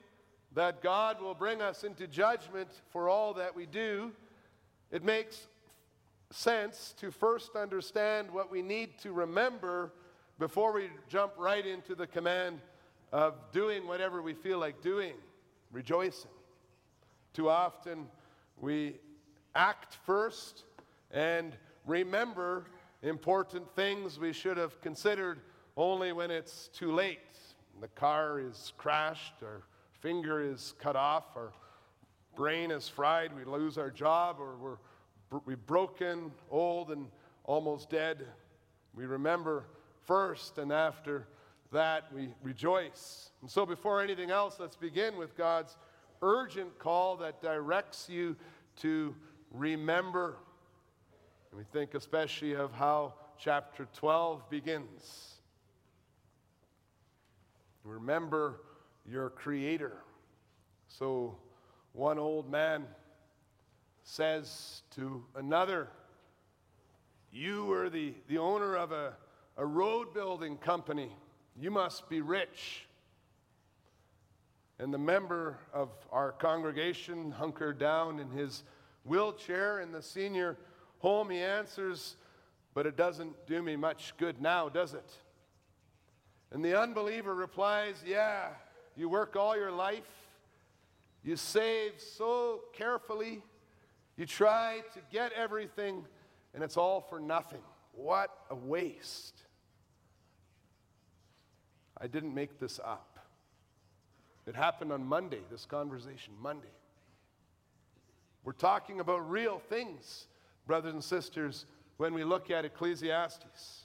that 0.54 0.82
God 0.82 1.20
will 1.20 1.34
bring 1.34 1.60
us 1.60 1.84
into 1.84 2.06
judgment 2.06 2.68
for 2.90 3.08
all 3.08 3.34
that 3.34 3.54
we 3.54 3.66
do, 3.66 4.12
it 4.90 5.02
makes 5.02 5.46
sense 6.30 6.94
to 6.98 7.10
first 7.10 7.56
understand 7.56 8.30
what 8.30 8.50
we 8.50 8.62
need 8.62 8.98
to 9.00 9.12
remember 9.12 9.92
before 10.38 10.72
we 10.72 10.90
jump 11.08 11.32
right 11.38 11.64
into 11.64 11.94
the 11.94 12.06
command 12.06 12.60
of 13.12 13.34
doing 13.52 13.86
whatever 13.86 14.22
we 14.22 14.34
feel 14.34 14.58
like 14.58 14.82
doing, 14.82 15.14
rejoicing. 15.70 16.30
Too 17.32 17.48
often 17.48 18.06
we 18.60 18.96
act 19.54 19.98
first 20.04 20.64
and 21.10 21.52
remember 21.86 22.66
important 23.02 23.72
things 23.76 24.18
we 24.18 24.32
should 24.32 24.56
have 24.56 24.80
considered 24.80 25.40
only 25.76 26.12
when 26.12 26.30
it's 26.30 26.68
too 26.68 26.92
late. 26.92 27.18
The 27.80 27.88
car 27.88 28.40
is 28.40 28.72
crashed, 28.76 29.34
our 29.42 29.62
finger 30.00 30.40
is 30.40 30.74
cut 30.78 30.96
off, 30.96 31.24
our 31.36 31.52
brain 32.36 32.70
is 32.70 32.88
fried, 32.88 33.34
we 33.36 33.44
lose 33.44 33.78
our 33.78 33.90
job, 33.90 34.36
or 34.38 34.56
we're 34.56 34.78
we're 35.44 35.56
broken, 35.56 36.30
old, 36.50 36.90
and 36.90 37.08
almost 37.44 37.90
dead. 37.90 38.26
We 38.94 39.06
remember 39.06 39.64
first, 40.06 40.58
and 40.58 40.72
after 40.72 41.26
that, 41.72 42.12
we 42.14 42.28
rejoice. 42.42 43.30
And 43.40 43.50
so, 43.50 43.66
before 43.66 44.00
anything 44.00 44.30
else, 44.30 44.56
let's 44.60 44.76
begin 44.76 45.16
with 45.16 45.36
God's 45.36 45.76
urgent 46.22 46.78
call 46.78 47.16
that 47.16 47.42
directs 47.42 48.08
you 48.08 48.36
to 48.76 49.14
remember. 49.50 50.36
And 51.50 51.58
we 51.58 51.64
think 51.72 51.94
especially 51.94 52.54
of 52.54 52.72
how 52.72 53.14
chapter 53.38 53.88
12 53.94 54.48
begins. 54.48 55.33
Remember 57.84 58.60
your 59.06 59.28
Creator. 59.28 59.92
So, 60.88 61.36
one 61.92 62.18
old 62.18 62.50
man 62.50 62.86
says 64.02 64.82
to 64.96 65.24
another, 65.36 65.88
You 67.30 67.70
are 67.72 67.90
the, 67.90 68.14
the 68.26 68.38
owner 68.38 68.76
of 68.76 68.92
a, 68.92 69.14
a 69.56 69.66
road 69.66 70.14
building 70.14 70.56
company. 70.56 71.10
You 71.56 71.70
must 71.70 72.08
be 72.08 72.20
rich. 72.20 72.86
And 74.78 74.92
the 74.92 74.98
member 74.98 75.58
of 75.72 75.90
our 76.10 76.32
congregation, 76.32 77.30
hunkered 77.30 77.78
down 77.78 78.18
in 78.18 78.30
his 78.30 78.64
wheelchair 79.04 79.80
in 79.80 79.92
the 79.92 80.02
senior 80.02 80.56
home, 80.98 81.30
he 81.30 81.38
answers, 81.38 82.16
But 82.72 82.86
it 82.86 82.96
doesn't 82.96 83.46
do 83.46 83.62
me 83.62 83.76
much 83.76 84.14
good 84.16 84.40
now, 84.40 84.68
does 84.68 84.94
it? 84.94 85.12
And 86.54 86.64
the 86.64 86.80
unbeliever 86.80 87.34
replies, 87.34 87.96
Yeah, 88.06 88.46
you 88.94 89.08
work 89.08 89.34
all 89.34 89.56
your 89.56 89.72
life, 89.72 90.08
you 91.24 91.34
save 91.36 91.94
so 91.98 92.60
carefully, 92.72 93.42
you 94.16 94.24
try 94.24 94.82
to 94.94 95.00
get 95.10 95.32
everything, 95.32 96.06
and 96.54 96.62
it's 96.62 96.76
all 96.76 97.00
for 97.00 97.18
nothing. 97.18 97.58
What 97.92 98.30
a 98.50 98.54
waste. 98.54 99.34
I 102.00 102.06
didn't 102.06 102.34
make 102.34 102.60
this 102.60 102.78
up. 102.78 103.18
It 104.46 104.54
happened 104.54 104.92
on 104.92 105.04
Monday, 105.04 105.40
this 105.50 105.64
conversation, 105.66 106.34
Monday. 106.40 106.68
We're 108.44 108.52
talking 108.52 109.00
about 109.00 109.28
real 109.28 109.58
things, 109.58 110.28
brothers 110.68 110.92
and 110.92 111.02
sisters, 111.02 111.66
when 111.96 112.14
we 112.14 112.22
look 112.22 112.48
at 112.52 112.64
Ecclesiastes. 112.64 113.83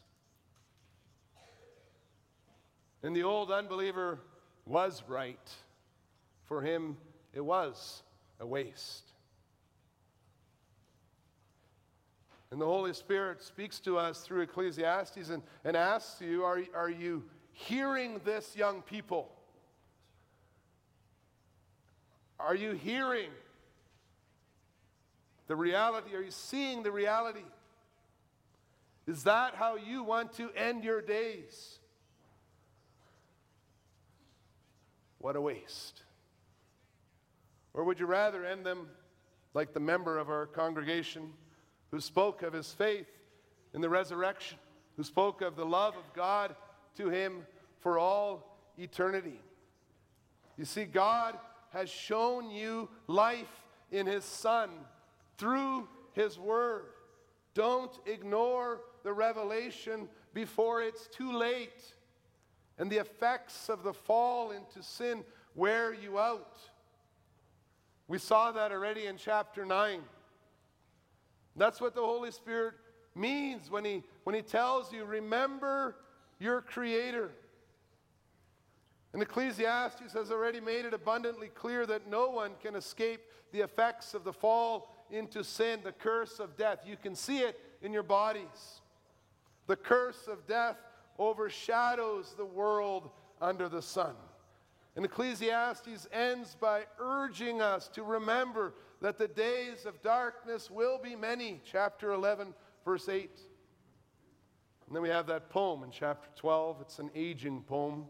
And 3.04 3.16
the 3.16 3.24
old 3.24 3.52
unbeliever 3.52 4.20
was 4.66 5.04
right. 5.08 5.50
For 6.46 6.62
him, 6.62 6.98
it 7.34 7.42
was 7.42 8.04
a 8.40 8.46
waste. 8.46 9.12
And 12.52 12.60
the 12.60 12.66
Holy 12.66 12.94
Spirit 12.94 13.42
speaks 13.42 13.80
to 13.82 13.98
us 13.98 14.22
through 14.22 14.42
Ecclesiastes 14.42 15.30
and, 15.30 15.44
and 15.64 15.78
asks 15.78 16.22
you 16.22 16.44
are, 16.44 16.62
are 16.74 16.90
you 16.90 17.24
hearing 17.52 18.20
this, 18.26 18.56
young 18.56 18.82
people? 18.82 19.32
Are 22.40 22.56
you 22.56 22.72
hearing 22.72 23.30
the 25.48 25.56
reality? 25.56 26.16
Are 26.16 26.22
you 26.22 26.32
seeing 26.32 26.84
the 26.84 26.92
reality? 26.92 27.44
Is 29.08 29.24
that 29.24 29.56
how 29.56 29.76
you 29.76 30.04
want 30.04 30.34
to 30.34 30.50
end 30.56 30.84
your 30.84 31.02
days? 31.02 31.79
What 35.20 35.36
a 35.36 35.42
waste. 35.42 36.02
Or 37.74 37.84
would 37.84 38.00
you 38.00 38.06
rather 38.06 38.46
end 38.46 38.66
them 38.66 38.88
like 39.54 39.74
the 39.74 39.80
member 39.80 40.18
of 40.18 40.30
our 40.30 40.46
congregation 40.46 41.34
who 41.92 42.00
spoke 42.00 42.42
of 42.42 42.54
his 42.54 42.72
faith 42.72 43.08
in 43.74 43.82
the 43.82 43.90
resurrection, 43.90 44.58
who 44.98 45.04
spoke 45.04 45.42
of 45.42 45.56
the 45.56 45.66
love 45.66 45.96
of 45.96 46.14
God 46.14 46.56
to 46.98 47.10
him 47.10 47.46
for 47.80 48.00
all 48.00 48.58
eternity? 48.78 49.40
You 50.58 50.66
see, 50.66 50.86
God 50.86 51.38
has 51.72 51.90
shown 51.90 52.50
you 52.50 52.90
life 53.08 53.64
in 53.92 54.06
his 54.08 54.26
Son 54.26 54.70
through 55.38 55.88
his 56.14 56.40
Word. 56.40 56.86
Don't 57.54 57.98
ignore 58.06 58.82
the 59.04 59.14
revelation 59.14 60.08
before 60.34 60.82
it's 60.82 61.08
too 61.08 61.32
late 61.32 61.94
and 62.80 62.90
the 62.90 62.98
effects 62.98 63.70
of 63.70 63.84
the 63.84 63.94
fall 63.94 64.52
into 64.52 64.82
sin 64.82 65.24
wear 65.54 65.94
you 65.94 66.18
out. 66.18 66.58
We 68.08 68.18
saw 68.18 68.52
that 68.54 68.72
already 68.72 69.06
in 69.06 69.18
chapter 69.18 69.66
9. 69.66 70.02
That's 71.56 71.82
what 71.82 71.94
the 71.94 72.02
Holy 72.02 72.32
Spirit 72.32 72.74
means 73.14 73.70
when 73.70 73.84
he, 73.84 74.04
when 74.24 74.34
he 74.34 74.42
tells 74.42 74.94
you, 74.94 75.04
remember 75.04 75.98
your 76.40 76.62
Creator. 76.62 77.32
And 79.12 79.22
Ecclesiastes 79.22 80.14
has 80.14 80.32
already 80.32 80.62
made 80.62 80.86
it 80.86 80.94
abundantly 80.94 81.50
clear 81.50 81.86
that 81.86 82.10
no 82.10 82.30
one 82.30 82.52
can 82.62 82.76
escape 82.76 83.22
the 83.52 83.60
effects 83.60 84.14
of 84.14 84.24
the 84.24 84.34
fall 84.34 84.96
into 85.12 85.44
sin, 85.44 85.82
the 85.84 85.92
curse 85.92 86.40
of 86.40 86.56
death. 86.56 86.80
You 86.86 86.96
can 86.96 87.16
see 87.16 87.40
it 87.40 87.60
in 87.82 87.92
your 87.92 88.04
bodies. 88.04 88.82
The 89.68 89.76
curse 89.76 90.28
of 90.28 90.48
death 90.48 90.78
overshadows 91.20 92.34
the 92.36 92.46
world 92.46 93.12
under 93.42 93.70
the 93.70 93.82
sun. 93.82 94.16
And 94.96 95.06
Ecclesiastes 95.06 96.08
ends 96.12 96.56
by 96.60 96.84
urging 97.00 97.62
us 97.62 97.88
to 97.90 98.04
remember 98.04 98.74
that 99.02 99.18
the 99.18 99.28
days 99.28 99.86
of 99.86 100.02
darkness 100.02 100.72
will 100.72 100.98
be 100.98 101.16
many. 101.16 101.62
Chapter 101.64 102.12
11, 102.12 102.54
verse 102.84 103.08
8. 103.08 103.30
And 104.88 104.96
then 104.96 105.04
we 105.04 105.10
have 105.10 105.28
that 105.28 105.50
poem 105.50 105.84
in 105.84 105.92
chapter 105.92 106.28
12. 106.36 106.82
It's 106.82 107.00
an 107.00 107.12
aging 107.14 107.62
poem. 107.62 108.06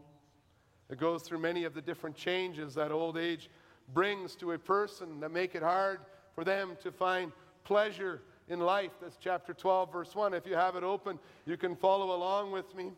It 0.88 0.98
goes 0.98 1.22
through 1.22 1.38
many 1.38 1.64
of 1.64 1.74
the 1.74 1.82
different 1.82 2.16
changes 2.16 2.74
that 2.74 2.90
old 2.90 3.18
age 3.18 3.50
brings 3.92 4.34
to 4.36 4.52
a 4.52 4.58
person 4.58 5.20
that 5.20 5.30
make 5.30 5.54
it 5.54 5.62
hard 5.62 6.00
for 6.34 6.42
them 6.42 6.76
to 6.82 6.90
find 6.90 7.32
pleasure 7.64 8.22
in 8.50 8.58
life. 8.60 8.90
That's 9.00 9.16
chapter 9.16 9.54
12, 9.54 9.92
verse 9.92 10.14
1. 10.14 10.34
If 10.34 10.44
you 10.44 10.54
have 10.54 10.76
it 10.76 10.82
open, 10.82 11.18
you 11.46 11.56
can 11.56 11.76
follow 11.76 12.14
along 12.14 12.50
with 12.50 12.74
me. 12.74 12.90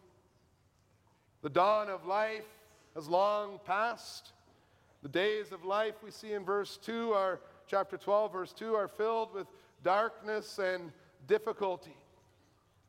The 1.43 1.51
dawn 1.51 1.89
of 1.89 2.07
life 2.07 2.47
has 2.95 3.07
long 3.07 3.61
passed. 3.65 4.33
The 5.03 5.09
days 5.09 5.53
of 5.53 5.65
life 5.65 5.95
we 6.03 6.11
see 6.11 6.33
in 6.33 6.45
verse 6.45 6.79
2 6.79 7.13
are, 7.13 7.41
chapter 7.67 7.97
12, 7.97 8.33
verse 8.33 8.53
2, 8.53 8.75
are 8.75 8.89
filled 8.89 9.35
with 9.35 9.47
darkness 9.85 10.59
and 10.59 10.91
difficulty. 11.27 11.97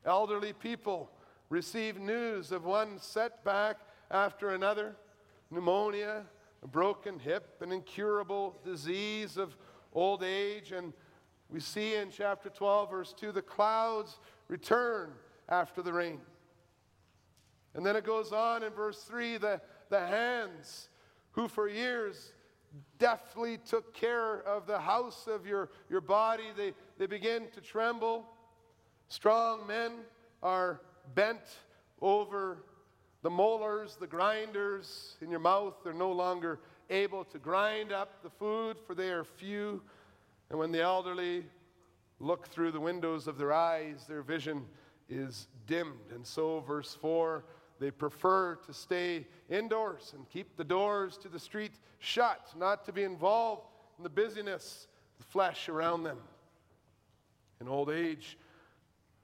Elderly 0.06 0.52
people 0.52 1.10
receive 1.50 1.98
news 1.98 2.50
of 2.50 2.64
one 2.64 2.98
setback 2.98 3.78
after 4.10 4.50
another 4.50 4.96
pneumonia, 5.50 6.24
a 6.62 6.68
broken 6.68 7.18
hip, 7.18 7.60
an 7.60 7.72
incurable 7.72 8.56
disease 8.64 9.36
of 9.36 9.54
old 9.92 10.22
age, 10.22 10.72
and 10.72 10.92
we 11.54 11.60
see 11.60 11.94
in 11.94 12.10
chapter 12.10 12.48
12, 12.48 12.90
verse 12.90 13.14
2, 13.16 13.30
the 13.30 13.40
clouds 13.40 14.18
return 14.48 15.12
after 15.48 15.82
the 15.82 15.92
rain. 15.92 16.18
And 17.76 17.86
then 17.86 17.94
it 17.94 18.04
goes 18.04 18.32
on 18.32 18.64
in 18.64 18.72
verse 18.72 19.04
3 19.04 19.36
the, 19.36 19.60
the 19.88 20.00
hands 20.00 20.88
who 21.30 21.46
for 21.46 21.68
years 21.68 22.32
deftly 22.98 23.58
took 23.58 23.94
care 23.94 24.40
of 24.40 24.66
the 24.66 24.80
house 24.80 25.28
of 25.28 25.46
your, 25.46 25.70
your 25.88 26.00
body, 26.00 26.46
they, 26.56 26.72
they 26.98 27.06
begin 27.06 27.44
to 27.54 27.60
tremble. 27.60 28.26
Strong 29.06 29.64
men 29.68 29.92
are 30.42 30.80
bent 31.14 31.60
over 32.00 32.64
the 33.22 33.30
molars, 33.30 33.94
the 33.94 34.08
grinders 34.08 35.18
in 35.20 35.30
your 35.30 35.38
mouth. 35.38 35.74
They're 35.84 35.92
no 35.92 36.10
longer 36.10 36.58
able 36.90 37.22
to 37.26 37.38
grind 37.38 37.92
up 37.92 38.24
the 38.24 38.30
food, 38.30 38.76
for 38.84 38.96
they 38.96 39.10
are 39.10 39.22
few. 39.22 39.82
And 40.54 40.60
when 40.60 40.70
the 40.70 40.82
elderly 40.82 41.42
look 42.20 42.46
through 42.46 42.70
the 42.70 42.78
windows 42.78 43.26
of 43.26 43.38
their 43.38 43.52
eyes, 43.52 44.04
their 44.06 44.22
vision 44.22 44.66
is 45.08 45.48
dimmed. 45.66 46.12
And 46.14 46.24
so, 46.24 46.60
verse 46.60 46.94
4, 46.94 47.44
they 47.80 47.90
prefer 47.90 48.54
to 48.64 48.72
stay 48.72 49.26
indoors 49.50 50.12
and 50.14 50.30
keep 50.30 50.56
the 50.56 50.62
doors 50.62 51.18
to 51.22 51.28
the 51.28 51.40
street 51.40 51.72
shut, 51.98 52.52
not 52.56 52.84
to 52.84 52.92
be 52.92 53.02
involved 53.02 53.62
in 53.98 54.04
the 54.04 54.08
busyness, 54.08 54.86
of 55.18 55.26
the 55.26 55.32
flesh 55.32 55.68
around 55.68 56.04
them. 56.04 56.18
In 57.60 57.66
old 57.66 57.90
age, 57.90 58.38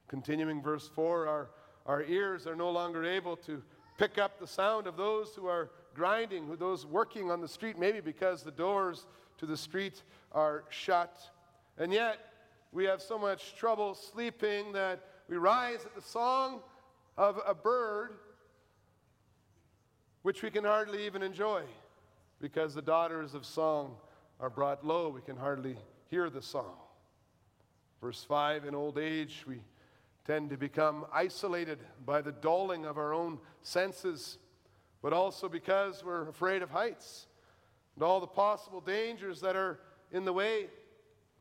continuing 0.08 0.60
verse 0.60 0.88
4, 0.88 1.28
our, 1.28 1.50
our 1.86 2.02
ears 2.02 2.48
are 2.48 2.56
no 2.56 2.72
longer 2.72 3.04
able 3.04 3.36
to 3.36 3.62
pick 3.98 4.18
up 4.18 4.40
the 4.40 4.48
sound 4.48 4.88
of 4.88 4.96
those 4.96 5.36
who 5.36 5.46
are 5.46 5.70
grinding, 5.94 6.48
who 6.48 6.56
those 6.56 6.84
working 6.84 7.30
on 7.30 7.40
the 7.40 7.46
street, 7.46 7.78
maybe 7.78 8.00
because 8.00 8.42
the 8.42 8.50
doors 8.50 9.06
to 9.40 9.46
the 9.46 9.56
street 9.56 10.02
are 10.32 10.64
shut. 10.68 11.18
And 11.78 11.92
yet, 11.92 12.18
we 12.72 12.84
have 12.84 13.00
so 13.00 13.18
much 13.18 13.56
trouble 13.56 13.94
sleeping 13.94 14.72
that 14.72 15.00
we 15.28 15.36
rise 15.38 15.84
at 15.86 15.94
the 15.94 16.02
song 16.02 16.60
of 17.16 17.40
a 17.46 17.54
bird, 17.54 18.12
which 20.22 20.42
we 20.42 20.50
can 20.50 20.64
hardly 20.64 21.06
even 21.06 21.22
enjoy 21.22 21.62
because 22.40 22.74
the 22.74 22.82
daughters 22.82 23.34
of 23.34 23.46
song 23.46 23.96
are 24.38 24.50
brought 24.50 24.86
low. 24.86 25.08
We 25.08 25.22
can 25.22 25.36
hardly 25.36 25.76
hear 26.10 26.28
the 26.28 26.42
song. 26.42 26.74
Verse 28.02 28.22
5 28.22 28.66
In 28.66 28.74
old 28.74 28.98
age, 28.98 29.44
we 29.48 29.62
tend 30.26 30.50
to 30.50 30.58
become 30.58 31.06
isolated 31.12 31.78
by 32.04 32.20
the 32.20 32.32
dulling 32.32 32.84
of 32.84 32.98
our 32.98 33.14
own 33.14 33.38
senses, 33.62 34.36
but 35.00 35.14
also 35.14 35.48
because 35.48 36.04
we're 36.04 36.28
afraid 36.28 36.60
of 36.60 36.70
heights 36.70 37.26
and 38.00 38.06
all 38.06 38.18
the 38.18 38.26
possible 38.26 38.80
dangers 38.80 39.42
that 39.42 39.56
are 39.56 39.78
in 40.10 40.24
the 40.24 40.32
way. 40.32 40.68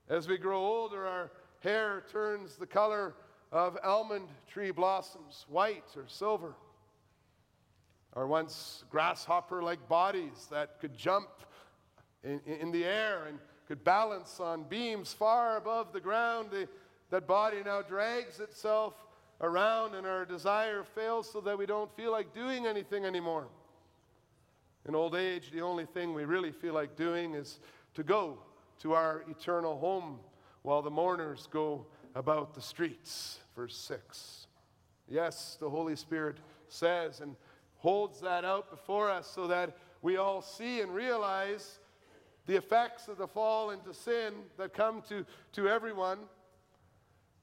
As 0.09 0.27
we 0.27 0.37
grow 0.37 0.59
older, 0.59 1.07
our 1.07 1.31
hair 1.61 2.03
turns 2.11 2.57
the 2.57 2.65
color 2.65 3.15
of 3.49 3.77
almond 3.81 4.27
tree 4.45 4.71
blossoms, 4.71 5.45
white 5.47 5.85
or 5.95 6.03
silver. 6.07 6.55
Our 8.11 8.27
once 8.27 8.83
grasshopper 8.89 9.63
like 9.63 9.87
bodies 9.87 10.49
that 10.51 10.81
could 10.81 10.97
jump 10.97 11.29
in, 12.25 12.41
in, 12.45 12.73
the 12.73 12.83
air 12.83 13.27
and 13.29 13.39
could 13.65 13.85
balance 13.85 14.41
on 14.41 14.63
beams 14.63 15.13
far 15.13 15.55
above 15.55 15.93
the 15.93 16.01
ground, 16.01 16.49
the, 16.51 16.67
that 17.09 17.25
body 17.25 17.59
now 17.63 17.81
drags 17.81 18.41
itself 18.41 18.95
around 19.39 19.95
and 19.95 20.05
our 20.05 20.25
desire 20.25 20.83
fails 20.83 21.31
so 21.31 21.39
that 21.39 21.57
we 21.57 21.65
don't 21.65 21.95
feel 21.95 22.11
like 22.11 22.33
doing 22.33 22.67
anything 22.67 23.05
anymore. 23.05 23.47
In 24.89 24.95
old 24.95 25.13
age, 25.13 25.51
the 25.51 25.61
only 25.61 25.85
thing 25.85 26.15
we 26.15 26.25
really 26.25 26.51
feel 26.51 26.73
like 26.73 26.95
doing 26.95 27.35
is 27.35 27.59
to 27.93 28.01
go 28.01 28.39
to 28.79 28.93
our 28.93 29.23
eternal 29.29 29.77
home 29.77 30.17
while 30.63 30.81
the 30.81 30.89
mourners 30.89 31.47
go 31.51 31.85
about 32.15 32.55
the 32.55 32.61
streets. 32.61 33.37
Verse 33.55 33.77
6. 33.77 34.47
Yes, 35.07 35.57
the 35.59 35.69
Holy 35.69 35.95
Spirit 35.95 36.37
says, 36.69 37.19
and 37.19 37.35
holds 37.77 38.19
that 38.21 38.43
out 38.43 38.71
before 38.71 39.11
us 39.11 39.27
so 39.27 39.45
that 39.45 39.77
we 40.01 40.17
all 40.17 40.41
see 40.41 40.81
and 40.81 40.91
realize 40.91 41.77
the 42.47 42.55
effects 42.55 43.07
of 43.07 43.19
the 43.19 43.27
fall 43.27 43.69
into 43.69 43.93
sin 43.93 44.33
that 44.57 44.73
come 44.73 45.03
to, 45.07 45.23
to 45.51 45.69
everyone. 45.69 46.17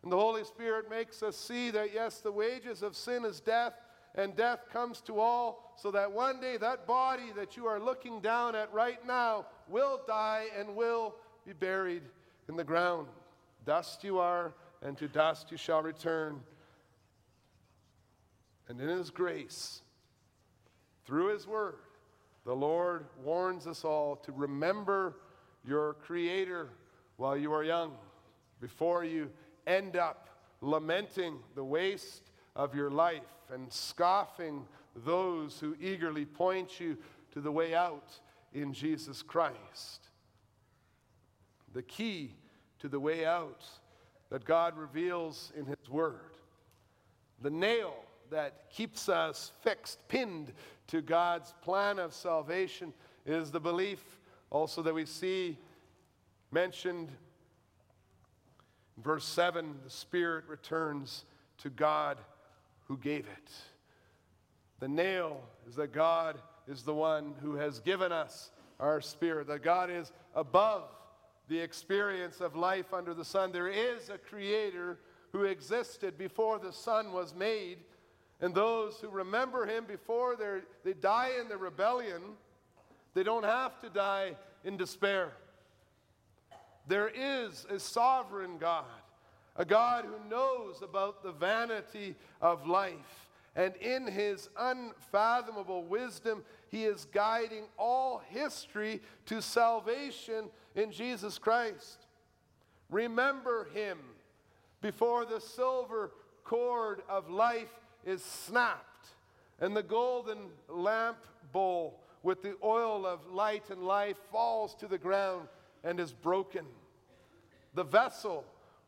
And 0.03 0.11
the 0.11 0.19
Holy 0.19 0.43
Spirit 0.43 0.91
makes 0.91 1.23
us 1.23 1.37
see 1.37 1.71
that, 1.71 1.95
yes, 1.95 2.19
the 2.19 2.33
wages 2.33 2.83
of 2.83 2.97
sin 2.97 3.25
is 3.25 3.39
death, 3.39 3.75
and 4.17 4.35
death 4.35 4.61
comes 4.73 5.01
to 5.03 5.21
all, 5.21 5.75
so 5.77 5.91
that 5.91 6.11
one 6.11 6.41
day 6.41 6.57
that 6.57 6.87
body 6.87 7.33
that 7.37 7.57
you 7.57 7.67
are 7.67 7.79
looking 7.79 8.21
down 8.21 8.55
at 8.55 8.73
right 8.73 9.07
now 9.07 9.47
will 9.69 10.01
die 10.07 10.47
and 10.59 10.75
will 10.75 11.15
be 11.47 11.53
buried 11.53 12.03
in 12.49 12.57
the 12.57 12.65
ground. 12.65 13.09
Dust 13.65 14.03
you 14.05 14.19
are, 14.19 14.55
and 14.83 14.97
to 14.99 15.09
dust 15.09 15.51
you 15.51 15.57
shall 15.57 15.83
return. 15.83 16.41
And 18.69 18.81
in 18.81 18.89
His 18.89 19.11
grace, 19.11 19.83
through 21.05 21.35
His 21.35 21.47
Word, 21.47 21.77
the 22.45 22.55
Lord 22.55 23.07
warns 23.23 23.67
us 23.67 23.85
all 23.85 24.17
to 24.17 24.33
remember 24.33 25.17
your 25.65 25.95
Creator 25.95 26.71
while 27.17 27.37
you 27.37 27.53
are 27.53 27.65
young, 27.65 27.93
before 28.61 29.05
you 29.05 29.31
end 29.67 29.97
up 29.97 30.29
lamenting 30.61 31.39
the 31.55 31.65
waste 31.65 32.31
of 32.57 32.75
your 32.75 32.91
life 32.91 33.23
and 33.53 33.73
scoffing 33.73 34.67
those 35.05 35.61
who 35.61 35.77
eagerly 35.81 36.25
point 36.25 36.81
you 36.81 36.97
to 37.33 37.41
the 37.41 37.53
way 37.53 37.75
out 37.75 38.19
in 38.55 38.73
Jesus 38.73 39.23
Christ. 39.23 40.09
The 41.75 41.83
key 41.83 42.33
to 42.79 42.89
the 42.89 42.99
way 42.99 43.27
out 43.27 43.65
that 44.31 44.45
God 44.45 44.77
reveals 44.77 45.53
in 45.57 45.67
His 45.67 45.91
Word, 45.91 46.39
the 47.43 47.51
nail 47.51 47.95
that 48.31 48.71
keeps 48.71 49.09
us 49.09 49.53
fixed, 49.63 50.09
pinned 50.09 50.53
to 50.89 51.03
God's 51.03 51.55
plan 51.63 51.99
of 51.99 52.15
salvation, 52.15 52.93
is 53.27 53.51
the 53.51 53.61
belief 53.61 54.01
also 54.51 54.83
that 54.83 54.95
we 54.95 55.05
see 55.05 55.59
mentioned 56.51 57.11
in 58.97 59.03
verse 59.03 59.25
7 59.25 59.75
the 59.85 59.91
Spirit 59.91 60.45
returns 60.49 61.25
to 61.59 61.69
God 61.69 62.19
who 62.89 62.97
gave 62.99 63.27
it. 63.27 63.51
The 64.81 64.89
nail 64.89 65.41
is 65.69 65.77
that 65.77 65.93
God 65.93 66.39
is 66.69 66.83
the 66.83 66.95
one 66.95 67.35
who 67.41 67.55
has 67.55 67.81
given 67.81 68.13
us 68.13 68.51
our 68.79 69.01
spirit, 69.01 69.47
that 69.49 69.63
God 69.63 69.91
is 69.91 70.13
above 70.35 70.85
the 71.49 71.59
experience 71.59 72.41
of 72.41 72.57
life 72.57 72.93
under 72.93 73.15
the 73.15 73.25
sun. 73.25 73.53
There 73.53 73.69
is 73.69 74.11
a 74.11 74.19
creator 74.19 74.99
who 75.33 75.45
existed 75.45 76.19
before 76.19 76.59
the 76.59 76.73
sun 76.73 77.13
was 77.13 77.35
made, 77.35 77.79
and 78.41 78.55
those 78.55 78.97
who 78.97 79.09
remember 79.09 79.65
him 79.65 79.85
before 79.87 80.37
they 80.85 80.93
die 80.93 81.33
in 81.41 81.49
the 81.49 81.57
rebellion, 81.57 82.21
they 83.15 83.23
don't 83.23 83.45
have 83.45 83.81
to 83.81 83.89
die 83.89 84.37
in 84.65 84.77
despair. 84.77 85.33
There 86.87 87.09
is 87.09 87.67
a 87.71 87.79
sovereign 87.79 88.59
God, 88.59 88.85
a 89.59 89.65
God 89.65 90.05
who 90.05 90.31
knows 90.31 90.83
about 90.83 91.23
the 91.23 91.33
vanity 91.33 92.15
of 92.41 92.67
life. 92.67 93.29
And 93.55 93.75
in 93.77 94.07
his 94.07 94.51
unfathomable 94.59 95.85
wisdom, 95.85 96.45
he 96.69 96.85
is 96.85 97.07
guiding 97.07 97.65
all 97.79 98.23
history 98.29 99.01
to 99.27 99.41
salvation 99.41 100.51
in 100.75 100.93
Jesus 100.93 101.39
Christ. 101.39 102.07
Remember 102.91 103.67
him 103.73 103.99
before 104.83 105.25
the 105.25 105.41
silver 105.41 106.13
cord 106.45 107.03
of 107.09 107.31
life 107.31 107.73
is 108.05 108.23
snapped 108.23 109.09
and 109.61 109.75
the 109.75 109.83
golden 109.83 110.39
lamp 110.69 111.19
bowl 111.53 112.01
with 112.23 112.43
the 112.43 112.57
oil 112.63 113.07
of 113.07 113.27
light 113.33 113.71
and 113.71 113.83
life 113.83 114.17
falls 114.31 114.75
to 114.75 114.87
the 114.87 114.99
ground 114.99 115.49
and 115.83 115.99
is 115.99 116.13
broken. 116.13 116.67
The 117.75 117.85
vessel 117.85 118.45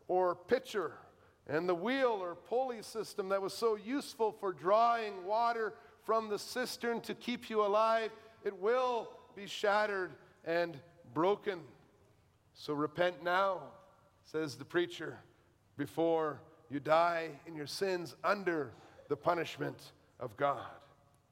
or 0.09 0.35
pitcher 0.35 0.93
and 1.47 1.69
the 1.69 1.75
wheel 1.75 2.19
or 2.21 2.35
pulley 2.35 2.83
system 2.83 3.29
that 3.31 3.41
was 3.41 3.55
so 3.55 3.77
useful 3.77 4.33
for 4.33 4.53
drawing 4.53 5.25
water 5.25 5.75
from 6.03 6.29
the 6.29 6.39
cistern 6.39 7.01
to 7.03 7.15
keep 7.15 7.49
you 7.49 7.65
alive, 7.65 8.11
it 8.45 8.57
will 8.59 9.11
be 9.37 9.47
shattered 9.47 10.13
and 10.45 10.79
broken. 11.15 11.61
So 12.55 12.75
repent 12.75 13.23
now, 13.23 13.61
says 14.25 14.57
the 14.57 14.65
preacher, 14.65 15.19
before 15.77 16.41
you 16.71 16.81
die 16.81 17.31
in 17.47 17.55
your 17.55 17.67
sins 17.67 18.17
under 18.25 18.73
the 19.09 19.17
punishment 19.17 19.93
of 20.21 20.37
God. 20.37 20.67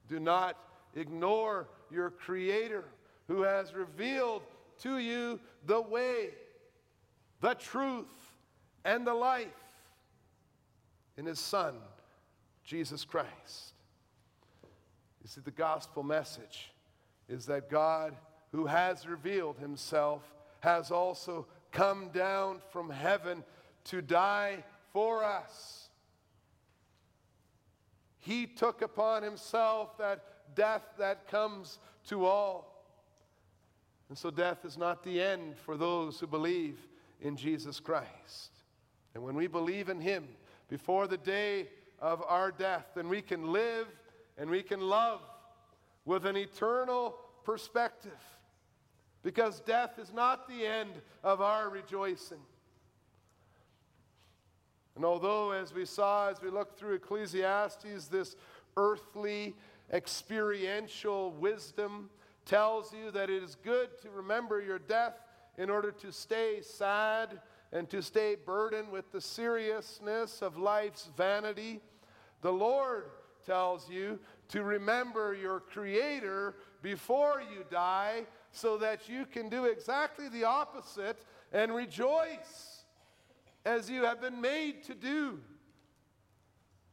Do 0.09 0.21
not 0.21 0.57
ignore 0.95 1.69
your 1.91 2.11
Creator 2.11 2.85
who 3.29 3.43
has 3.43 3.75
revealed 3.75 4.43
to 4.79 4.99
you 4.99 5.41
the 5.67 5.81
way, 5.81 6.31
the 7.41 7.55
truth, 7.55 8.26
and 8.87 9.05
the 9.05 9.12
life 9.12 9.49
in 11.18 11.27
His 11.27 11.40
Son, 11.40 11.75
Jesus 12.64 13.05
Christ. 13.05 13.75
You 15.22 15.29
see, 15.29 15.40
the 15.44 15.51
gospel 15.51 16.05
message 16.05 16.70
is 17.29 17.46
that 17.46 17.68
God, 17.68 18.14
who 18.53 18.66
has 18.66 19.07
revealed 19.07 19.59
Himself, 19.59 20.22
has 20.61 20.92
also 20.92 21.46
come 21.72 22.11
down 22.14 22.61
from 22.70 22.88
heaven 22.88 23.42
to 23.85 24.01
die 24.01 24.62
for 24.92 25.25
us. 25.25 25.88
He 28.18 28.46
took 28.46 28.83
upon 28.83 29.25
Himself 29.25 29.99
that 29.99 30.55
death 30.55 30.83
that 30.99 31.27
comes 31.29 31.81
to 32.09 32.25
all. 32.25 32.85
And 34.09 34.16
so 34.16 34.31
death 34.31 34.64
is 34.64 34.79
not 34.79 35.03
the 35.03 35.20
end 35.20 35.57
for 35.57 35.77
those 35.77 36.20
who 36.20 36.29
believe 36.29 36.79
in 37.20 37.37
Jesus 37.37 37.81
Christ. 37.81 38.56
And 39.17 39.25
when 39.25 39.35
we 39.35 39.47
believe 39.47 39.89
in 39.89 39.99
Him 39.99 40.29
before 40.69 41.07
the 41.07 41.17
day 41.17 41.69
of 42.01 42.23
our 42.29 42.51
death, 42.53 42.89
then 42.95 43.09
we 43.09 43.23
can 43.23 43.51
live 43.51 43.87
and 44.37 44.51
we 44.51 44.63
can 44.63 44.79
love 44.79 45.23
with 46.05 46.27
an 46.27 46.37
eternal 46.37 47.17
perspective. 47.43 48.19
Because 49.23 49.61
death 49.61 49.99
is 49.99 50.13
not 50.13 50.47
the 50.47 50.67
end 50.67 50.91
of 51.25 51.41
our 51.41 51.71
rejoicing. 51.71 52.43
And 54.97 55.03
although, 55.03 55.53
as 55.53 55.73
we 55.73 55.87
saw 55.87 56.29
as 56.29 56.43
we 56.43 56.51
looked 56.51 56.79
through 56.79 56.97
Ecclesiastes, 56.97 58.09
this 58.09 58.37
earthly 58.77 59.55
experiential 59.95 61.31
wisdom 61.31 62.11
tells 62.45 62.93
you 62.93 63.11
that 63.13 63.31
it 63.31 63.43
is 63.43 63.57
good 63.65 63.99
to 64.03 64.11
remember 64.11 64.61
your 64.61 64.79
death 64.79 65.15
in 65.57 65.71
order 65.71 65.91
to 65.91 66.13
stay 66.13 66.61
sad 66.61 67.41
and 67.73 67.89
to 67.91 68.03
stay 68.03 68.37
burdened 68.37 68.91
with 68.91 69.11
the 69.13 69.21
seriousness 69.21 70.43
of 70.43 70.57
life's 70.57 71.11
vanity. 71.17 71.81
The 72.43 72.53
Lord 72.53 73.05
tells 73.45 73.89
you 73.89 74.19
to 74.49 74.63
remember 74.63 75.35
your 75.35 75.61
Creator 75.61 76.55
before 76.83 77.43
you 77.43 77.65
die 77.71 78.27
so 78.53 78.77
that 78.79 79.09
you 79.09 79.27
can 79.27 79.49
do 79.49 79.65
exactly 79.65 80.29
the 80.29 80.45
opposite 80.45 81.19
and 81.53 81.75
rejoice 81.75 82.85
as 83.65 83.91
you 83.91 84.05
have 84.05 84.21
been 84.21 84.41
made 84.41 84.85
to 84.85 84.95
do, 84.95 85.41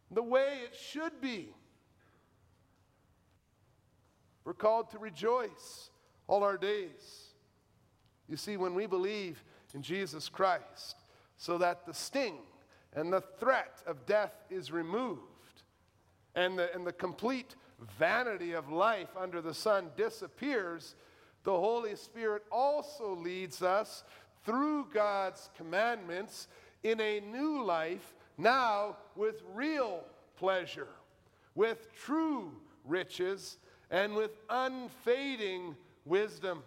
the 0.10 0.24
way 0.24 0.60
it 0.64 0.76
should 0.76 1.22
be. 1.22 1.50
We're 4.44 4.54
called 4.54 4.90
to 4.92 5.00
rejoice 5.00 5.92
all 6.28 6.44
our 6.44 6.58
days. 6.58 7.34
You 8.28 8.38
see, 8.38 8.58
when 8.58 8.74
we 8.74 8.88
believe 8.88 9.44
in 9.74 9.82
Jesus 9.82 10.30
Christ, 10.30 10.98
so 11.38 11.58
that 11.58 11.86
the 11.86 11.94
sting 11.94 12.38
and 12.94 13.12
the 13.12 13.22
threat 13.22 13.82
of 13.88 14.06
death 14.06 14.34
is 14.50 14.72
removed, 14.72 15.20
and 16.36 16.58
the, 16.58 16.74
and 16.74 16.86
the 16.86 16.94
complete 16.94 17.56
vanity 17.98 18.54
of 18.54 18.72
life 18.72 19.10
under 19.18 19.42
the 19.42 19.54
sun 19.54 19.90
disappears, 19.98 20.96
the 21.44 21.52
Holy 21.52 21.96
Spirit 21.96 22.44
also 22.52 23.16
leads 23.16 23.62
us 23.62 24.04
through 24.46 24.88
God's 24.94 25.50
commandments 25.58 26.48
in 26.84 27.00
a 27.00 27.20
new 27.20 27.64
life, 27.64 28.14
now 28.38 28.98
with 29.16 29.42
real 29.54 30.04
pleasure, 30.38 30.88
with 31.56 31.88
true 31.96 32.52
riches, 32.86 33.58
and 33.90 34.16
with 34.16 34.32
unfading 34.50 35.76
wisdom. 36.06 36.64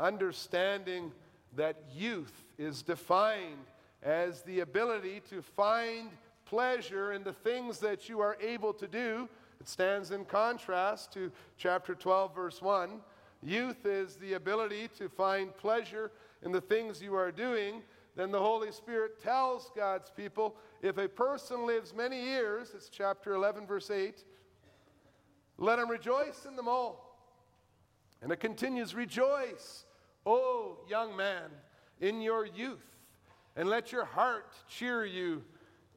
Understanding 0.00 1.12
that 1.56 1.76
youth 1.94 2.32
is 2.56 2.82
defined 2.82 3.66
as 4.02 4.40
the 4.42 4.60
ability 4.60 5.20
to 5.28 5.42
find 5.42 6.08
pleasure 6.46 7.12
in 7.12 7.22
the 7.22 7.34
things 7.34 7.78
that 7.80 8.08
you 8.08 8.20
are 8.20 8.38
able 8.40 8.72
to 8.72 8.88
do. 8.88 9.28
It 9.60 9.68
stands 9.68 10.10
in 10.10 10.24
contrast 10.24 11.12
to 11.12 11.30
chapter 11.58 11.94
12, 11.94 12.34
verse 12.34 12.62
1. 12.62 13.00
Youth 13.42 13.84
is 13.84 14.16
the 14.16 14.32
ability 14.32 14.88
to 14.96 15.10
find 15.10 15.54
pleasure 15.56 16.10
in 16.42 16.50
the 16.50 16.62
things 16.62 17.02
you 17.02 17.14
are 17.14 17.30
doing. 17.30 17.82
Then 18.16 18.30
the 18.30 18.40
Holy 18.40 18.72
Spirit 18.72 19.22
tells 19.22 19.70
God's 19.76 20.10
people 20.10 20.56
if 20.80 20.96
a 20.96 21.08
person 21.08 21.66
lives 21.66 21.94
many 21.94 22.22
years, 22.22 22.72
it's 22.74 22.88
chapter 22.88 23.34
11, 23.34 23.66
verse 23.66 23.90
8, 23.90 24.24
Let 25.58 25.78
him 25.78 25.90
rejoice 25.90 26.46
in 26.48 26.56
them 26.56 26.68
all. 26.68 27.06
And 28.22 28.32
it 28.32 28.40
continues 28.40 28.94
Rejoice, 28.94 29.84
O 30.26 30.78
young 30.88 31.16
man, 31.16 31.50
in 32.00 32.20
your 32.20 32.46
youth, 32.46 32.84
and 33.56 33.68
let 33.68 33.92
your 33.92 34.04
heart 34.04 34.52
cheer 34.68 35.04
you 35.04 35.42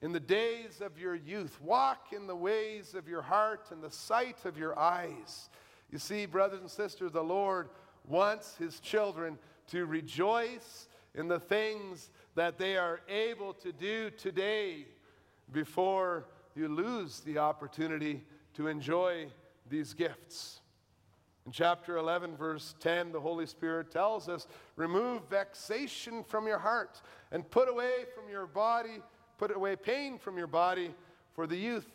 in 0.02 0.12
the 0.12 0.20
days 0.20 0.82
of 0.82 1.00
your 1.00 1.16
youth. 1.16 1.60
Walk 1.62 2.08
in 2.12 2.28
the 2.28 2.36
ways 2.36 2.94
of 2.94 3.08
your 3.08 3.22
heart 3.22 3.68
and 3.72 3.82
the 3.82 3.92
sight 3.92 4.46
of 4.46 4.58
your 4.58 4.78
eyes. 4.78 5.50
You 5.90 5.98
see, 5.98 6.26
brothers 6.26 6.62
and 6.62 6.70
sisters, 6.70 7.12
the 7.12 7.24
Lord 7.24 7.70
wants 8.08 8.58
his 8.58 8.80
children 8.80 9.38
to 9.68 9.86
rejoice 9.86 10.88
in 11.16 11.28
the 11.28 11.40
things 11.40 12.10
that 12.36 12.58
they 12.58 12.76
are 12.76 13.02
able 13.08 13.54
to 13.54 13.72
do 13.72 14.10
today 14.10 14.88
before 15.52 16.26
you 16.56 16.68
lose 16.68 17.22
the 17.22 17.38
opportunity 17.38 18.24
to 18.56 18.68
enjoy 18.68 19.28
these 19.70 19.94
gifts. 19.94 20.62
In 21.46 21.52
chapter 21.52 21.98
11, 21.98 22.38
verse 22.38 22.74
10, 22.80 23.12
the 23.12 23.20
Holy 23.20 23.46
Spirit 23.46 23.92
tells 23.92 24.30
us 24.30 24.48
remove 24.78 25.28
vexation 25.30 26.24
from 26.24 26.48
your 26.48 26.60
heart 26.60 27.02
and 27.32 27.50
put 27.50 27.68
away 27.68 28.06
from 28.16 28.30
your 28.30 28.48
body, 28.48 29.02
put 29.38 29.54
away 29.54 29.76
pain 29.76 30.18
from 30.18 30.38
your 30.38 30.48
body, 30.48 30.94
for 31.34 31.46
the 31.46 31.58
youth, 31.58 31.88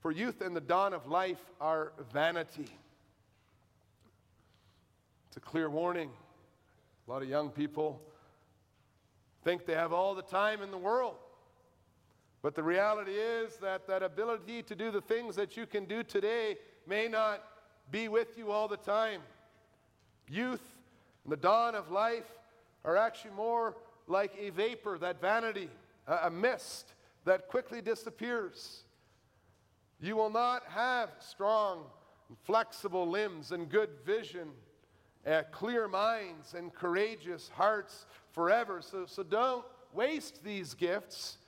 for 0.00 0.12
youth 0.12 0.42
and 0.42 0.54
the 0.54 0.60
dawn 0.60 0.92
of 0.92 1.06
life 1.06 1.40
are 1.60 1.92
vanity. 2.12 2.68
It's 5.28 5.36
a 5.36 5.40
clear 5.40 5.70
warning. 5.70 6.10
A 7.06 7.10
lot 7.10 7.22
of 7.22 7.28
young 7.28 7.50
people 7.50 8.02
think 9.44 9.64
they 9.64 9.74
have 9.74 9.94
all 9.94 10.14
the 10.14 10.22
time 10.22 10.60
in 10.60 10.70
the 10.70 10.78
world. 10.78 11.14
But 12.42 12.54
the 12.54 12.62
reality 12.62 13.12
is 13.12 13.56
that 13.56 13.86
that 13.88 14.02
ability 14.02 14.62
to 14.64 14.74
do 14.74 14.90
the 14.90 15.00
things 15.00 15.36
that 15.36 15.56
you 15.56 15.66
can 15.66 15.86
do 15.86 16.02
today 16.02 16.56
may 16.86 17.08
not 17.08 17.42
be 17.90 18.08
with 18.08 18.36
you 18.36 18.50
all 18.50 18.68
the 18.68 18.76
time. 18.76 19.20
Youth 20.28 20.62
and 21.24 21.32
the 21.32 21.36
dawn 21.36 21.74
of 21.74 21.90
life 21.90 22.30
are 22.84 22.96
actually 22.96 23.32
more 23.32 23.76
like 24.06 24.32
a 24.38 24.50
vapor, 24.50 24.98
that 24.98 25.20
vanity, 25.20 25.68
a, 26.06 26.30
mist 26.30 26.92
that 27.24 27.48
quickly 27.48 27.82
disappears. 27.82 28.84
You 30.00 30.16
will 30.16 30.30
not 30.30 30.62
have 30.68 31.10
strong, 31.20 31.84
flexible 32.44 33.08
limbs 33.08 33.52
and 33.52 33.68
good 33.68 33.90
vision, 34.04 34.48
uh, 35.26 35.42
clear 35.50 35.88
minds 35.88 36.54
and 36.54 36.72
courageous 36.72 37.50
hearts 37.54 38.06
forever. 38.32 38.80
So, 38.80 39.04
so 39.06 39.22
don't 39.22 39.64
waste 39.92 40.42
these 40.44 40.74
gifts 40.74 41.38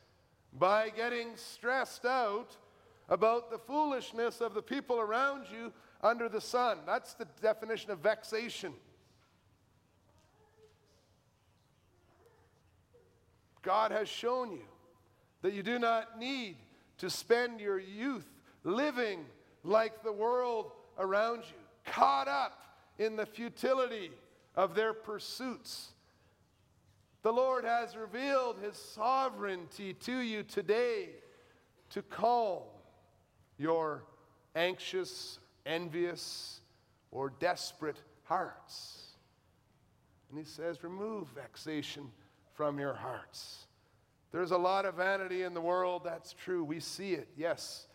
by 0.59 0.91
getting 0.91 1.37
stressed 1.37 2.05
out 2.05 2.57
about 3.09 3.51
the 3.51 3.59
foolishness 3.59 4.41
of 4.41 4.55
the 4.55 4.63
people 4.63 5.01
around 5.01 5.47
you 5.51 5.73
under 6.03 6.29
the 6.29 6.41
sun. 6.41 6.79
That's 6.87 7.15
the 7.15 7.27
definition 7.43 7.91
of 7.91 7.99
vexation. 7.99 8.73
God 13.63 13.91
has 13.91 14.09
shown 14.09 14.53
you 14.53 14.65
that 15.43 15.53
you 15.53 15.63
do 15.63 15.79
not 15.79 16.19
need 16.19 16.57
to 16.99 17.11
spend 17.11 17.61
your 17.61 17.79
youth 17.79 18.29
living 18.65 19.25
like 19.65 20.03
the 20.03 20.13
world 20.13 20.73
around 20.99 21.39
you, 21.39 21.91
caught 21.93 22.29
up 22.29 22.63
in 22.99 23.17
the 23.17 23.27
futility 23.27 24.11
of 24.55 24.75
their 24.75 24.93
pursuits. 24.93 25.89
The 27.23 27.33
Lord 27.33 27.65
has 27.65 27.97
revealed 27.97 28.57
his 28.63 28.77
sovereignty 28.77 29.95
to 29.95 30.19
you 30.19 30.43
today 30.43 31.11
to 31.91 32.03
calm 32.03 32.63
your 33.59 34.05
anxious, 34.55 35.39
envious, 35.67 36.61
or 37.11 37.33
desperate 37.41 38.01
hearts. 38.25 39.09
And 40.31 40.39
he 40.39 40.45
says, 40.45 40.83
remove 40.85 41.29
vexation 41.29 42.11
from 42.55 42.79
your 42.79 42.95
hearts. 42.95 43.67
There's 44.33 44.53
a 44.53 44.59
lot 44.59 44.85
of 44.85 44.95
vanity 44.95 45.43
in 45.43 45.55
the 45.55 45.61
world, 45.61 46.03
that's 46.05 46.33
true. 46.33 46.63
We 46.63 46.79
see 46.79 47.15
it, 47.15 47.29
yes. 47.37 47.87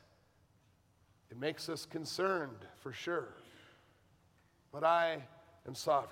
It 1.32 1.40
makes 1.40 1.70
us 1.70 1.86
concerned, 1.86 2.66
for 2.82 2.92
sure. 2.92 3.30
But 4.72 4.84
I 4.84 5.24
am 5.66 5.76
sovereign. 5.76 6.12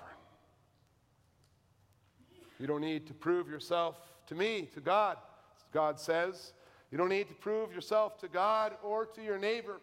You 2.58 2.66
don't 2.66 2.80
need 2.80 3.06
to 3.08 3.14
prove 3.14 3.48
yourself 3.48 3.98
to 4.28 4.34
me, 4.34 4.68
to 4.74 4.80
God, 4.80 5.18
God 5.72 6.00
says. 6.00 6.54
You 6.90 6.96
don't 6.96 7.10
need 7.10 7.28
to 7.28 7.34
prove 7.34 7.74
yourself 7.74 8.18
to 8.20 8.28
God 8.28 8.74
or 8.82 9.04
to 9.06 9.22
your 9.22 9.38
neighbor. 9.38 9.80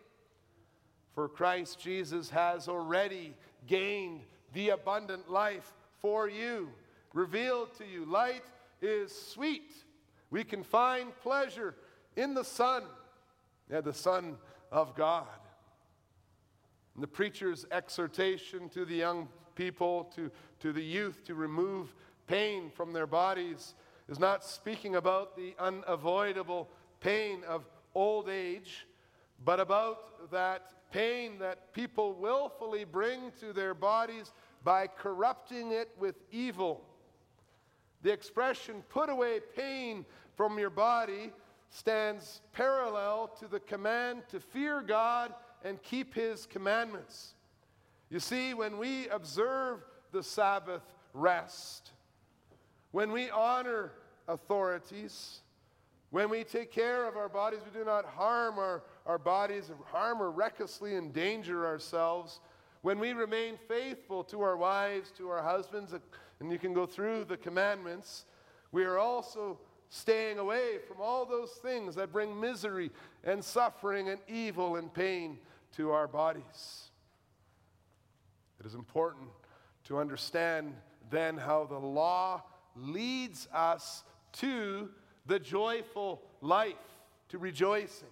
For 1.13 1.27
Christ 1.27 1.79
Jesus 1.79 2.29
has 2.29 2.67
already 2.67 3.35
gained 3.67 4.21
the 4.53 4.69
abundant 4.69 5.29
life 5.29 5.73
for 5.99 6.29
you, 6.29 6.69
revealed 7.13 7.73
to 7.77 7.85
you. 7.85 8.05
Light 8.05 8.43
is 8.81 9.13
sweet. 9.13 9.73
We 10.29 10.43
can 10.43 10.63
find 10.63 11.17
pleasure 11.21 11.75
in 12.15 12.33
the 12.33 12.43
Son, 12.43 12.83
yeah, 13.69 13.81
the 13.81 13.93
Son 13.93 14.37
of 14.71 14.95
God. 14.95 15.27
And 16.95 17.03
the 17.03 17.07
preacher's 17.07 17.65
exhortation 17.71 18.69
to 18.69 18.85
the 18.85 18.95
young 18.95 19.27
people, 19.55 20.05
to, 20.15 20.31
to 20.59 20.73
the 20.73 20.83
youth, 20.83 21.23
to 21.25 21.35
remove 21.35 21.93
pain 22.27 22.69
from 22.73 22.93
their 22.93 23.07
bodies 23.07 23.75
is 24.09 24.19
not 24.19 24.43
speaking 24.43 24.95
about 24.95 25.35
the 25.35 25.53
unavoidable 25.59 26.69
pain 26.99 27.43
of 27.47 27.65
old 27.93 28.29
age, 28.29 28.87
but 29.43 29.59
about 29.59 30.31
that 30.31 30.71
pain 30.91 31.39
that 31.39 31.73
people 31.73 32.13
willfully 32.13 32.83
bring 32.83 33.31
to 33.39 33.53
their 33.53 33.73
bodies 33.73 34.31
by 34.63 34.87
corrupting 34.87 35.71
it 35.71 35.89
with 35.97 36.15
evil. 36.31 36.83
The 38.03 38.11
expression, 38.11 38.83
put 38.89 39.09
away 39.09 39.39
pain 39.55 40.05
from 40.35 40.59
your 40.59 40.69
body, 40.69 41.31
stands 41.69 42.41
parallel 42.53 43.27
to 43.39 43.47
the 43.47 43.59
command 43.59 44.23
to 44.29 44.39
fear 44.39 44.81
God 44.81 45.33
and 45.63 45.81
keep 45.81 46.13
His 46.13 46.45
commandments. 46.45 47.33
You 48.09 48.19
see, 48.19 48.53
when 48.53 48.77
we 48.77 49.07
observe 49.07 49.79
the 50.11 50.21
Sabbath 50.21 50.83
rest, 51.13 51.91
when 52.91 53.11
we 53.11 53.29
honor 53.29 53.93
authorities, 54.27 55.41
when 56.11 56.29
we 56.29 56.43
take 56.43 56.71
care 56.71 57.07
of 57.07 57.15
our 57.15 57.29
bodies, 57.29 57.61
we 57.65 57.79
do 57.79 57.85
not 57.85 58.05
harm 58.05 58.59
our, 58.59 58.83
our 59.05 59.17
bodies, 59.17 59.71
harm 59.85 60.21
or 60.21 60.29
recklessly 60.29 60.95
endanger 60.95 61.65
ourselves. 61.65 62.41
When 62.81 62.99
we 62.99 63.13
remain 63.13 63.57
faithful 63.67 64.23
to 64.25 64.41
our 64.41 64.57
wives, 64.57 65.11
to 65.17 65.29
our 65.29 65.41
husbands, 65.41 65.93
and 66.39 66.51
you 66.51 66.59
can 66.59 66.73
go 66.73 66.85
through 66.85 67.25
the 67.25 67.37
commandments, 67.37 68.25
we 68.73 68.83
are 68.83 68.97
also 68.99 69.57
staying 69.87 70.37
away 70.37 70.79
from 70.85 70.97
all 70.99 71.25
those 71.25 71.51
things 71.51 71.95
that 71.95 72.11
bring 72.11 72.37
misery 72.37 72.91
and 73.23 73.43
suffering 73.43 74.09
and 74.09 74.19
evil 74.27 74.75
and 74.75 74.93
pain 74.93 75.37
to 75.77 75.91
our 75.91 76.07
bodies. 76.07 76.89
It 78.59 78.65
is 78.65 78.73
important 78.73 79.29
to 79.85 79.97
understand 79.97 80.73
then 81.09 81.37
how 81.37 81.65
the 81.65 81.79
law 81.79 82.43
leads 82.75 83.47
us 83.53 84.03
to 84.33 84.89
the 85.25 85.39
joyful 85.39 86.21
life, 86.41 86.75
to 87.29 87.37
rejoicing. 87.37 88.09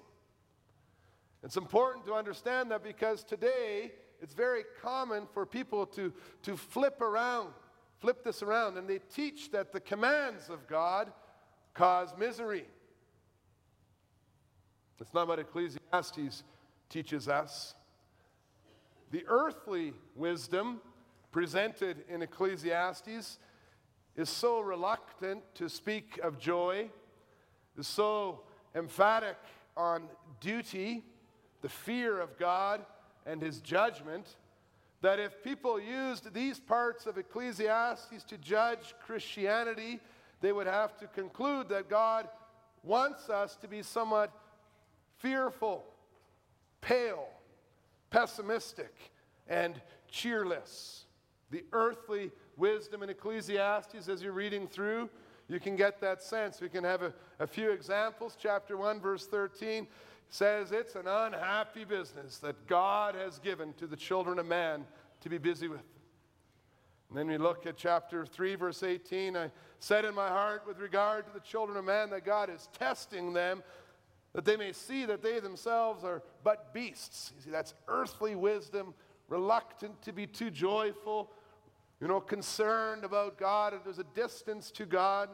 It's 1.43 1.57
important 1.57 2.05
to 2.05 2.13
understand 2.13 2.71
that 2.71 2.83
because 2.83 3.23
today 3.23 3.91
it's 4.21 4.33
very 4.33 4.63
common 4.81 5.27
for 5.33 5.45
people 5.45 5.85
to, 5.87 6.13
to 6.43 6.57
flip 6.57 7.01
around, 7.01 7.49
flip 7.99 8.23
this 8.23 8.41
around, 8.41 8.77
and 8.77 8.87
they 8.87 8.99
teach 9.13 9.51
that 9.51 9.71
the 9.71 9.79
commands 9.79 10.49
of 10.49 10.67
God 10.67 11.11
cause 11.73 12.13
misery. 12.17 12.65
That's 14.97 15.13
not 15.13 15.27
what 15.27 15.39
Ecclesiastes 15.39 16.43
teaches 16.89 17.29
us. 17.29 17.75
The 19.11 19.23
earthly 19.27 19.93
wisdom 20.15 20.81
presented 21.31 22.03
in 22.09 22.21
Ecclesiastes 22.21 23.39
is 24.15 24.29
so 24.29 24.59
reluctant 24.59 25.43
to 25.55 25.69
speak 25.69 26.19
of 26.23 26.39
joy, 26.39 26.89
is 27.77 27.87
so 27.87 28.41
emphatic 28.75 29.37
on 29.77 30.03
duty, 30.41 31.03
the 31.61 31.69
fear 31.69 32.19
of 32.19 32.37
God, 32.37 32.85
and 33.25 33.41
his 33.41 33.59
judgment, 33.59 34.35
that 35.01 35.19
if 35.19 35.41
people 35.43 35.79
used 35.79 36.33
these 36.33 36.59
parts 36.59 37.05
of 37.05 37.17
Ecclesiastes 37.17 38.23
to 38.25 38.37
judge 38.37 38.93
Christianity, 39.05 39.99
they 40.41 40.51
would 40.51 40.67
have 40.67 40.97
to 40.97 41.07
conclude 41.07 41.69
that 41.69 41.89
God 41.89 42.27
wants 42.83 43.29
us 43.29 43.55
to 43.57 43.67
be 43.67 43.81
somewhat 43.81 44.31
fearful, 45.17 45.85
pale, 46.81 47.27
pessimistic, 48.09 48.93
and 49.47 49.81
cheerless. 50.09 51.05
The 51.51 51.63
earthly 51.71 52.31
wisdom 52.59 53.01
in 53.01 53.09
Ecclesiastes 53.09 54.07
as 54.07 54.21
you're 54.21 54.33
reading 54.33 54.67
through. 54.67 55.09
You 55.47 55.59
can 55.59 55.75
get 55.75 55.99
that 56.01 56.21
sense. 56.21 56.61
We 56.61 56.69
can 56.69 56.83
have 56.83 57.01
a, 57.01 57.13
a 57.39 57.47
few 57.47 57.71
examples. 57.71 58.37
Chapter 58.39 58.77
1, 58.77 58.99
verse 58.99 59.25
13. 59.25 59.87
says 60.29 60.71
it's 60.71 60.95
an 60.95 61.07
unhappy 61.07 61.85
business 61.85 62.37
that 62.39 62.67
God 62.67 63.15
has 63.15 63.39
given 63.39 63.73
to 63.73 63.87
the 63.87 63.95
children 63.95 64.37
of 64.37 64.45
man 64.45 64.85
to 65.21 65.29
be 65.29 65.39
busy 65.39 65.67
with. 65.67 65.81
And 67.09 67.17
then 67.17 67.27
we 67.27 67.39
look 67.39 67.65
at 67.65 67.77
chapter 67.77 68.25
3, 68.25 68.53
verse 68.55 68.83
18. 68.83 69.35
I 69.35 69.49
said 69.79 70.05
in 70.05 70.13
my 70.13 70.27
heart 70.27 70.63
with 70.67 70.77
regard 70.77 71.25
to 71.25 71.33
the 71.33 71.39
children 71.39 71.77
of 71.77 71.85
man 71.85 72.11
that 72.11 72.23
God 72.23 72.51
is 72.51 72.69
testing 72.77 73.33
them 73.33 73.63
that 74.33 74.45
they 74.45 74.55
may 74.55 74.71
see 74.71 75.05
that 75.05 75.23
they 75.23 75.39
themselves 75.39 76.03
are 76.03 76.21
but 76.43 76.73
beasts. 76.73 77.31
You 77.35 77.43
see, 77.45 77.49
that's 77.49 77.73
earthly 77.87 78.35
wisdom, 78.35 78.93
reluctant 79.27 80.01
to 80.03 80.13
be 80.13 80.27
too 80.27 80.51
joyful, 80.51 81.31
you 82.01 82.07
know, 82.07 82.19
concerned 82.19 83.03
about 83.03 83.37
God, 83.37 83.73
and 83.73 83.81
there's 83.83 83.99
a 83.99 84.05
distance 84.15 84.71
to 84.71 84.85
God. 84.85 85.29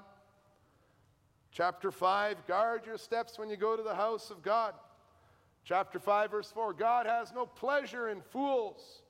Chapter 1.51 1.91
5, 1.91 2.47
guard 2.47 2.85
your 2.85 2.97
steps 2.97 3.37
when 3.37 3.49
you 3.49 3.55
go 3.55 3.77
to 3.77 3.83
the 3.83 3.95
house 3.95 4.29
of 4.29 4.41
God. 4.41 4.73
Chapter 5.63 5.99
5, 5.99 6.31
verse 6.31 6.51
4, 6.51 6.73
God 6.73 7.05
has 7.05 7.31
no 7.33 7.45
pleasure 7.45 8.09
in 8.09 8.21
fools. 8.21 9.01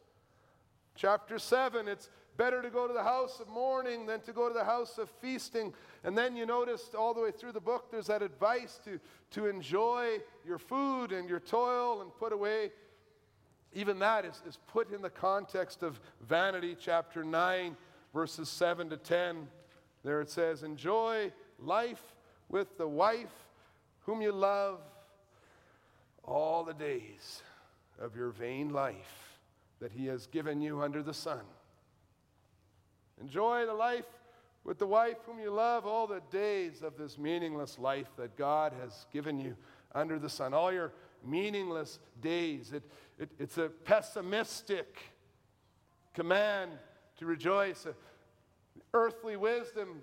Chapter 0.96 1.40
7, 1.40 1.88
it's 1.88 2.10
better 2.38 2.62
to 2.62 2.70
go 2.70 2.88
to 2.88 2.94
the 2.94 3.04
house 3.04 3.40
of 3.40 3.48
mourning 3.48 4.06
than 4.06 4.22
to 4.22 4.34
go 4.34 4.48
to 4.48 4.54
the 4.54 4.64
house 4.64 4.98
of 4.98 5.10
feasting. 5.22 5.74
And 6.04 6.18
then 6.18 6.36
you 6.36 6.46
notice 6.46 6.90
all 6.98 7.14
the 7.14 7.22
way 7.22 7.32
through 7.32 7.54
the 7.54 7.62
book, 7.62 7.92
there's 7.92 8.08
that 8.08 8.22
advice 8.22 8.80
to, 8.86 9.00
to 9.32 9.48
enjoy 9.48 10.20
your 10.46 10.58
food 10.58 11.12
and 11.12 11.30
your 11.30 11.40
toil 11.40 12.02
and 12.02 12.14
put 12.16 12.34
away. 12.34 12.72
Even 13.76 14.00
that 14.00 14.24
is, 14.24 14.42
is 14.48 14.58
put 14.68 14.92
in 14.92 15.02
the 15.02 15.10
context 15.10 15.84
of 15.84 16.00
vanity, 16.28 16.78
chapter 16.80 17.26
9, 17.26 17.76
verses 18.14 18.48
7 18.48 18.90
to 18.90 18.98
10. 18.98 19.48
There 20.06 20.22
it 20.22 20.30
says, 20.30 20.64
Enjoy 20.64 21.32
life 21.60 22.02
with 22.48 22.78
the 22.78 22.88
wife 22.88 23.34
whom 24.06 24.22
you 24.22 24.32
love 24.32 24.80
all 26.24 26.64
the 26.64 26.74
days 26.74 27.44
of 28.00 28.16
your 28.16 28.30
vain 28.30 28.70
life 28.72 29.40
that 29.82 29.92
he 29.92 30.06
has 30.06 30.26
given 30.28 30.62
you 30.62 30.82
under 30.82 31.04
the 31.04 31.14
sun. 31.14 31.42
Enjoy 33.20 33.66
the 33.66 33.74
life 33.74 34.06
with 34.64 34.80
the 34.80 34.88
wife 34.88 35.18
whom 35.26 35.40
you 35.40 35.52
love 35.52 35.86
all 35.86 36.08
the 36.08 36.22
days 36.32 36.82
of 36.82 36.98
this 36.98 37.18
meaningless 37.18 37.78
life 37.78 38.08
that 38.18 38.38
God 38.38 38.74
has 38.82 39.06
given 39.12 39.38
you 39.38 39.58
under 39.94 40.18
the 40.18 40.30
sun. 40.30 40.54
All 40.54 40.72
your 40.72 40.94
meaningless 41.26 42.00
days. 42.22 42.72
It, 42.74 42.84
it, 43.20 43.30
it's 43.40 43.58
a 43.58 43.70
pessimistic 43.70 44.98
command 46.14 46.72
to 47.18 47.26
rejoice. 47.26 47.86
Earthly 48.94 49.36
wisdom 49.36 50.02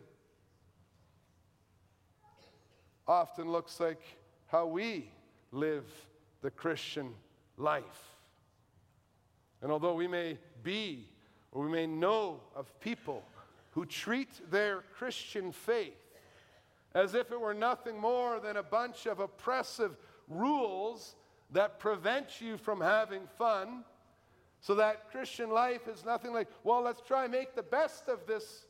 often 3.06 3.50
looks 3.50 3.80
like 3.80 4.02
how 4.46 4.66
we 4.66 5.10
live 5.50 5.84
the 6.40 6.50
Christian 6.50 7.14
life. 7.56 8.16
And 9.60 9.70
although 9.70 9.94
we 9.94 10.06
may 10.06 10.38
be 10.62 11.08
or 11.52 11.64
we 11.64 11.70
may 11.70 11.86
know 11.86 12.40
of 12.54 12.78
people 12.80 13.22
who 13.70 13.86
treat 13.86 14.50
their 14.50 14.82
Christian 14.96 15.52
faith 15.52 15.96
as 16.94 17.14
if 17.14 17.30
it 17.30 17.40
were 17.40 17.54
nothing 17.54 17.98
more 17.98 18.40
than 18.40 18.56
a 18.56 18.62
bunch 18.62 19.06
of 19.06 19.20
oppressive 19.20 19.96
rules 20.28 21.14
that 21.52 21.78
prevents 21.78 22.40
you 22.40 22.56
from 22.56 22.80
having 22.80 23.22
fun, 23.38 23.84
so 24.60 24.74
that 24.76 25.10
Christian 25.10 25.50
life 25.50 25.88
is 25.88 26.04
nothing 26.04 26.32
like, 26.32 26.48
well, 26.64 26.82
let's 26.82 27.00
try 27.00 27.26
make 27.26 27.54
the 27.54 27.62
best 27.62 28.08
of 28.08 28.26
this 28.26 28.66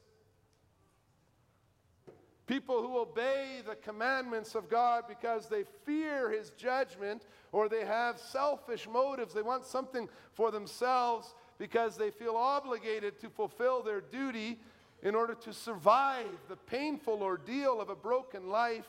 People 2.47 2.83
who 2.83 2.99
obey 2.99 3.63
the 3.67 3.77
commandments 3.77 4.55
of 4.55 4.69
God 4.69 5.05
because 5.09 5.49
they 5.49 5.65
fear 5.87 6.31
His 6.31 6.51
judgment 6.51 7.25
or 7.53 7.69
they 7.69 7.85
have 7.85 8.19
selfish 8.19 8.89
motives. 8.89 9.33
They 9.33 9.43
want 9.43 9.65
something 9.65 10.09
for 10.33 10.51
themselves 10.51 11.35
because 11.59 11.97
they 11.97 12.11
feel 12.11 12.35
obligated 12.37 13.21
to 13.21 13.31
fulfill 13.31 13.83
their 13.83 14.01
duty 14.01 14.59
in 15.03 15.15
order 15.15 15.35
to 15.35 15.53
survive 15.53 16.27
the 16.49 16.57
painful 16.57 17.23
ordeal 17.23 17.81
of 17.81 17.91
a 17.91 17.95
broken 17.95 18.49
life. 18.49 18.89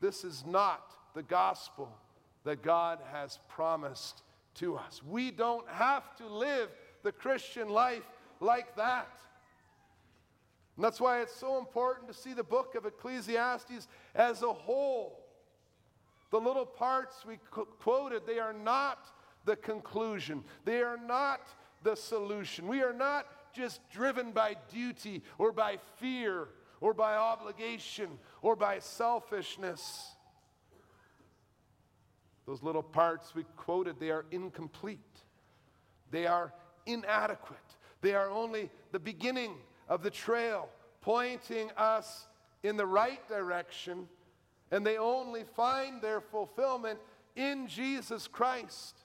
This 0.00 0.24
is 0.24 0.44
not 0.46 0.94
the 1.14 1.22
gospel 1.22 1.88
that 2.44 2.62
God 2.62 2.98
has 3.12 3.38
promised 3.48 4.22
to 4.54 4.76
us. 4.76 5.02
We 5.08 5.30
don't 5.30 5.68
have 5.68 6.16
to 6.16 6.26
live 6.26 6.68
the 7.02 7.12
Christian 7.12 7.68
life 7.68 8.02
like 8.40 8.76
that. 8.76 9.08
And 10.76 10.84
that's 10.84 11.00
why 11.00 11.22
it's 11.22 11.34
so 11.34 11.58
important 11.58 12.08
to 12.08 12.14
see 12.14 12.34
the 12.34 12.44
book 12.44 12.74
of 12.74 12.86
Ecclesiastes 12.86 13.88
as 14.14 14.42
a 14.42 14.52
whole. 14.52 15.24
The 16.30 16.38
little 16.38 16.66
parts 16.66 17.24
we 17.26 17.38
quoted, 17.50 18.22
they 18.26 18.38
are 18.38 18.52
not 18.52 19.10
the 19.44 19.56
conclusion, 19.56 20.44
they 20.64 20.82
are 20.82 20.98
not 20.98 21.40
the 21.82 21.94
solution. 21.96 22.66
We 22.66 22.82
are 22.82 22.92
not 22.92 23.26
just 23.52 23.80
driven 23.90 24.32
by 24.32 24.56
duty 24.72 25.22
or 25.38 25.52
by 25.52 25.78
fear 25.96 26.48
or 26.80 26.94
by 26.94 27.16
obligation 27.16 28.18
or 28.42 28.56
by 28.56 28.78
selfishness. 28.78 30.14
Those 32.48 32.62
little 32.62 32.82
parts 32.82 33.34
we 33.34 33.44
quoted, 33.58 34.00
they 34.00 34.10
are 34.10 34.24
incomplete. 34.30 35.20
They 36.10 36.26
are 36.26 36.54
inadequate. 36.86 37.58
They 38.00 38.14
are 38.14 38.30
only 38.30 38.70
the 38.90 38.98
beginning 38.98 39.52
of 39.86 40.02
the 40.02 40.10
trail, 40.10 40.70
pointing 41.02 41.70
us 41.76 42.26
in 42.62 42.78
the 42.78 42.86
right 42.86 43.20
direction, 43.28 44.08
and 44.70 44.86
they 44.86 44.96
only 44.96 45.44
find 45.44 46.00
their 46.00 46.22
fulfillment 46.22 46.98
in 47.36 47.68
Jesus 47.68 48.26
Christ. 48.26 48.96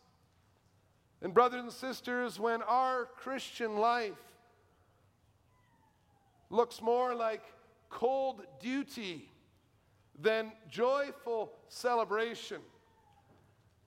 And, 1.22 1.34
brothers 1.34 1.64
and 1.64 1.72
sisters, 1.74 2.40
when 2.40 2.62
our 2.62 3.10
Christian 3.18 3.76
life 3.76 4.14
looks 6.50 6.82
more 6.82 7.14
like 7.14 7.44
cold 7.90 8.44
duty 8.62 9.30
than 10.18 10.54
joyful 10.70 11.52
celebration, 11.68 12.62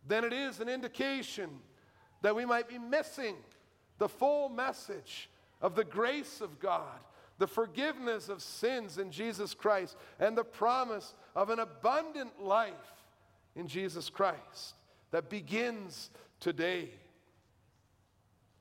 then 0.09 0.25
it 0.25 0.33
is 0.33 0.61
an 0.61 0.69
indication 0.69 1.51
that 2.23 2.35
we 2.35 2.45
might 2.45 2.69
be 2.69 2.79
missing 2.79 3.37
the 3.99 4.09
full 4.09 4.49
message 4.49 5.31
of 5.61 5.75
the 5.75 5.85
grace 5.85 6.41
of 6.41 6.59
God, 6.59 6.99
the 7.39 7.47
forgiveness 7.47 8.29
of 8.29 8.43
sins 8.43 8.99
in 8.99 9.11
Jesus 9.11 9.55
Christ, 9.55 9.97
and 10.19 10.37
the 10.37 10.45
promise 10.45 11.15
of 11.35 11.51
an 11.51 11.59
abundant 11.59 12.43
life 12.43 12.73
in 13.55 13.67
Jesus 13.67 14.11
Christ 14.11 14.75
that 15.11 15.31
begins 15.31 16.11
today, 16.41 16.91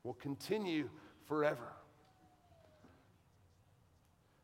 will 0.03 0.13
continue 0.13 0.89
forever. 1.27 1.73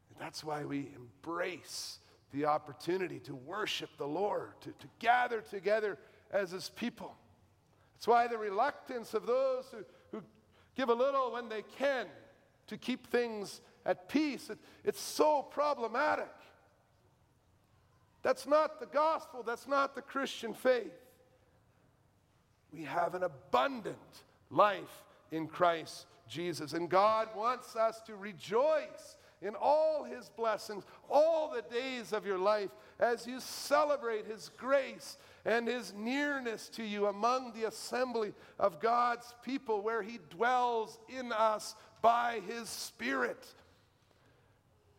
And 0.10 0.20
that's 0.20 0.44
why 0.44 0.66
we 0.66 0.90
embrace 0.96 2.00
the 2.34 2.46
opportunity 2.46 3.20
to 3.20 3.36
worship 3.36 3.90
the 3.98 4.08
Lord, 4.08 4.60
to, 4.62 4.70
to 4.72 4.88
gather 5.00 5.42
together 5.42 5.98
as 6.32 6.52
His 6.52 6.70
people. 6.70 7.16
That's 7.96 8.08
why 8.08 8.28
the 8.28 8.38
reluctance 8.38 9.14
of 9.14 9.26
those 9.28 9.66
who, 9.72 9.84
who 10.12 10.24
give 10.76 10.90
a 10.90 10.94
little 10.94 11.32
when 11.34 11.50
they 11.50 11.64
can 11.78 12.08
to 12.68 12.78
keep 12.78 13.08
things 13.08 13.62
at 13.86 14.10
peace. 14.10 14.50
It, 14.50 14.58
it's 14.84 15.02
so 15.02 15.44
problematic. 15.44 16.32
That's 18.24 18.48
not 18.48 18.80
the 18.80 18.86
gospel, 18.86 19.44
that's 19.44 19.68
not 19.68 19.96
the 19.96 20.02
Christian 20.02 20.54
faith. 20.54 20.94
We 22.72 22.84
have 22.84 23.16
an 23.16 23.24
abundant 23.24 23.98
life 24.50 25.04
in 25.32 25.48
Christ 25.48 26.06
Jesus, 26.28 26.74
and 26.74 26.90
God 26.90 27.30
wants 27.36 27.76
us 27.76 28.00
to 28.08 28.16
rejoice 28.16 29.18
in 29.42 29.56
all 29.56 30.04
his 30.04 30.30
blessings 30.30 30.86
all 31.10 31.52
the 31.52 31.64
days 31.64 32.14
of 32.14 32.26
your 32.26 32.38
life 32.38 32.70
as 33.00 33.26
you 33.26 33.40
celebrate 33.40 34.26
his 34.26 34.50
grace 34.58 35.18
and 35.46 35.68
his 35.68 35.94
nearness 35.94 36.70
to 36.70 36.84
you 36.84 37.08
among 37.08 37.54
the 37.54 37.68
assembly 37.68 38.34
of 38.60 38.80
God's 38.80 39.34
people 39.44 39.82
where 39.82 40.02
he 40.02 40.20
dwells 40.30 41.00
in 41.10 41.32
us 41.32 41.76
by 42.02 42.42
His 42.48 42.70
Spirit. 42.70 43.46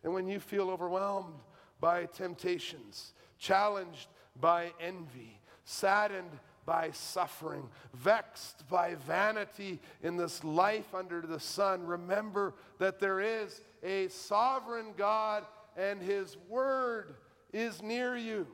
And 0.03 0.13
when 0.13 0.27
you 0.27 0.39
feel 0.39 0.69
overwhelmed 0.69 1.35
by 1.79 2.05
temptations, 2.05 3.13
challenged 3.37 4.07
by 4.39 4.71
envy, 4.79 5.39
saddened 5.65 6.39
by 6.65 6.91
suffering, 6.91 7.69
vexed 7.93 8.67
by 8.69 8.95
vanity 8.95 9.79
in 10.01 10.15
this 10.15 10.43
life 10.43 10.95
under 10.95 11.21
the 11.21 11.39
sun, 11.39 11.85
remember 11.85 12.53
that 12.79 12.99
there 12.99 13.19
is 13.19 13.61
a 13.83 14.07
sovereign 14.07 14.93
God 14.97 15.45
and 15.75 16.01
His 16.01 16.37
Word 16.49 17.15
is 17.51 17.81
near 17.81 18.15
you. 18.15 18.47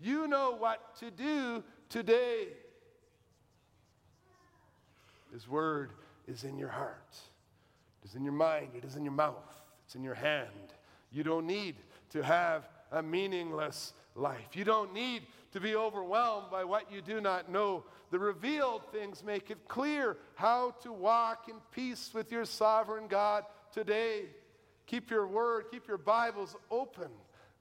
You 0.00 0.26
know 0.26 0.56
what 0.56 0.96
to 1.00 1.10
do 1.10 1.62
today. 1.88 2.48
His 5.32 5.48
Word 5.48 5.92
is 6.26 6.44
in 6.44 6.58
your 6.58 6.68
heart. 6.68 7.16
It 8.02 8.08
is 8.08 8.14
in 8.14 8.24
your 8.24 8.32
mind, 8.32 8.70
it 8.74 8.84
is 8.84 8.96
in 8.96 9.04
your 9.04 9.12
mouth, 9.12 9.60
it's 9.84 9.94
in 9.94 10.02
your 10.02 10.14
hand. 10.14 10.48
You 11.12 11.22
don't 11.22 11.46
need 11.46 11.76
to 12.10 12.22
have 12.22 12.68
a 12.92 13.02
meaningless 13.02 13.92
life. 14.14 14.54
You 14.54 14.64
don't 14.64 14.92
need 14.92 15.22
to 15.52 15.60
be 15.60 15.74
overwhelmed 15.74 16.50
by 16.50 16.64
what 16.64 16.90
you 16.90 17.02
do 17.02 17.20
not 17.20 17.50
know. 17.50 17.84
The 18.10 18.18
revealed 18.18 18.82
things 18.92 19.22
make 19.24 19.50
it 19.50 19.68
clear 19.68 20.16
how 20.34 20.74
to 20.82 20.92
walk 20.92 21.48
in 21.48 21.56
peace 21.72 22.10
with 22.14 22.32
your 22.32 22.44
sovereign 22.44 23.06
God 23.08 23.44
today. 23.72 24.26
Keep 24.86 25.10
your 25.10 25.26
word, 25.26 25.66
keep 25.70 25.86
your 25.86 25.98
Bibles 25.98 26.56
open, 26.70 27.08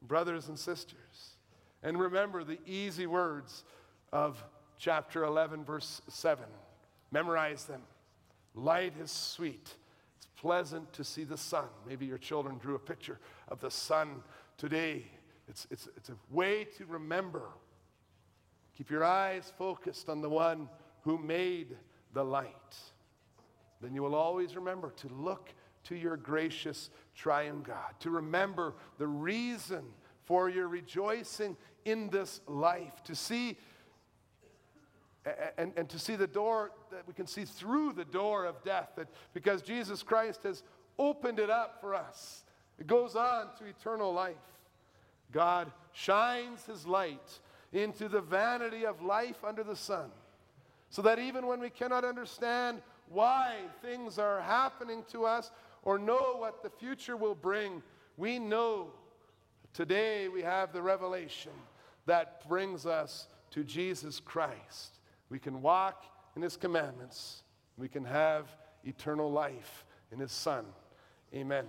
brothers 0.02 0.48
and 0.48 0.58
sisters. 0.58 0.99
And 1.84 2.00
remember 2.00 2.44
the 2.44 2.60
easy 2.66 3.08
words 3.08 3.64
of 4.12 4.44
chapter 4.78 5.24
11, 5.24 5.64
verse 5.64 6.02
7. 6.08 6.46
Memorize 7.12 7.66
them. 7.66 7.82
Light 8.54 8.94
is 9.02 9.12
sweet. 9.12 9.76
It's 10.18 10.28
pleasant 10.36 10.92
to 10.94 11.04
see 11.04 11.24
the 11.24 11.38
sun. 11.38 11.68
Maybe 11.88 12.06
your 12.06 12.18
children 12.18 12.58
drew 12.58 12.76
a 12.76 12.80
picture 12.80 13.20
of 13.48 13.60
the 13.60 13.72
sun 13.72 14.24
today. 14.58 15.06
It's, 15.48 15.68
it's, 15.72 15.88
it's 15.96 16.10
a 16.10 16.18
way 16.30 16.66
to 16.78 16.86
remember. 16.86 17.44
Keep 18.78 18.92
your 18.92 19.04
eyes 19.04 19.52
focused 19.58 20.10
on 20.10 20.22
the 20.22 20.30
one 20.30 20.70
who 21.02 21.18
made 21.18 21.78
the 22.14 22.24
light. 22.24 22.78
Then 23.82 23.94
you 23.94 24.04
will 24.04 24.16
always 24.16 24.56
remember 24.56 24.92
to 24.98 25.08
look 25.08 25.54
to 25.86 25.96
your 25.96 26.18
gracious 26.18 26.90
triune 27.16 27.62
God, 27.62 27.94
to 28.02 28.10
remember 28.10 28.76
the 28.98 29.08
reason 29.08 29.84
for 30.26 30.50
your 30.50 30.68
rejoicing 30.68 31.58
in 31.86 32.10
this 32.10 32.42
life, 32.48 33.04
to 33.06 33.16
see 33.16 33.58
and, 35.58 35.74
and 35.76 35.90
to 35.90 36.00
see 36.00 36.16
the 36.16 36.28
door 36.28 36.72
that 36.92 37.08
we 37.08 37.14
can 37.14 37.28
see 37.28 37.46
through 37.46 37.94
the 37.94 38.06
door 38.06 38.46
of 38.46 38.64
death, 38.64 38.90
that 38.96 39.08
because 39.34 39.62
Jesus 39.62 40.02
Christ 40.02 40.44
has 40.44 40.64
opened 40.98 41.40
it 41.40 41.50
up 41.50 41.80
for 41.82 41.94
us, 41.94 42.44
it 42.80 42.88
goes 42.88 43.16
on 43.16 43.48
to 43.58 43.66
eternal 43.66 44.14
life. 44.14 44.36
God 45.32 45.72
shines 45.92 46.66
his 46.66 46.88
light 46.88 47.40
into 47.74 48.10
the 48.10 48.22
vanity 48.22 48.86
of 48.86 49.02
life 49.02 49.44
under 49.44 49.64
the 49.64 49.76
sun, 49.76 50.10
so 50.90 51.02
that 51.04 51.20
even 51.20 51.46
when 51.46 51.60
we 51.60 51.70
cannot 51.70 52.04
understand 52.06 52.82
why 53.10 53.58
things 53.82 54.18
are 54.18 54.42
happening 54.42 55.04
to 55.12 55.26
us 55.26 55.52
or 55.84 56.00
know 56.00 56.36
what 56.38 56.64
the 56.64 56.70
future 56.70 57.18
will 57.18 57.36
bring, 57.36 57.84
we 58.18 58.40
know 58.40 58.92
today 59.74 60.28
we 60.28 60.42
have 60.42 60.74
the 60.74 60.82
revelation 60.82 61.52
that 62.06 62.48
brings 62.48 62.86
us 62.86 63.28
to 63.52 63.64
Jesus 63.64 64.20
Christ. 64.20 65.00
We 65.30 65.40
can 65.40 65.62
walk 65.62 66.06
in 66.36 66.42
His 66.42 66.58
commandments. 66.58 67.44
We 67.78 67.88
can 67.88 68.06
have 68.06 68.56
eternal 68.84 69.32
life 69.32 69.86
in 70.12 70.20
His 70.20 70.32
Son. 70.32 70.66
Amen. 71.34 71.66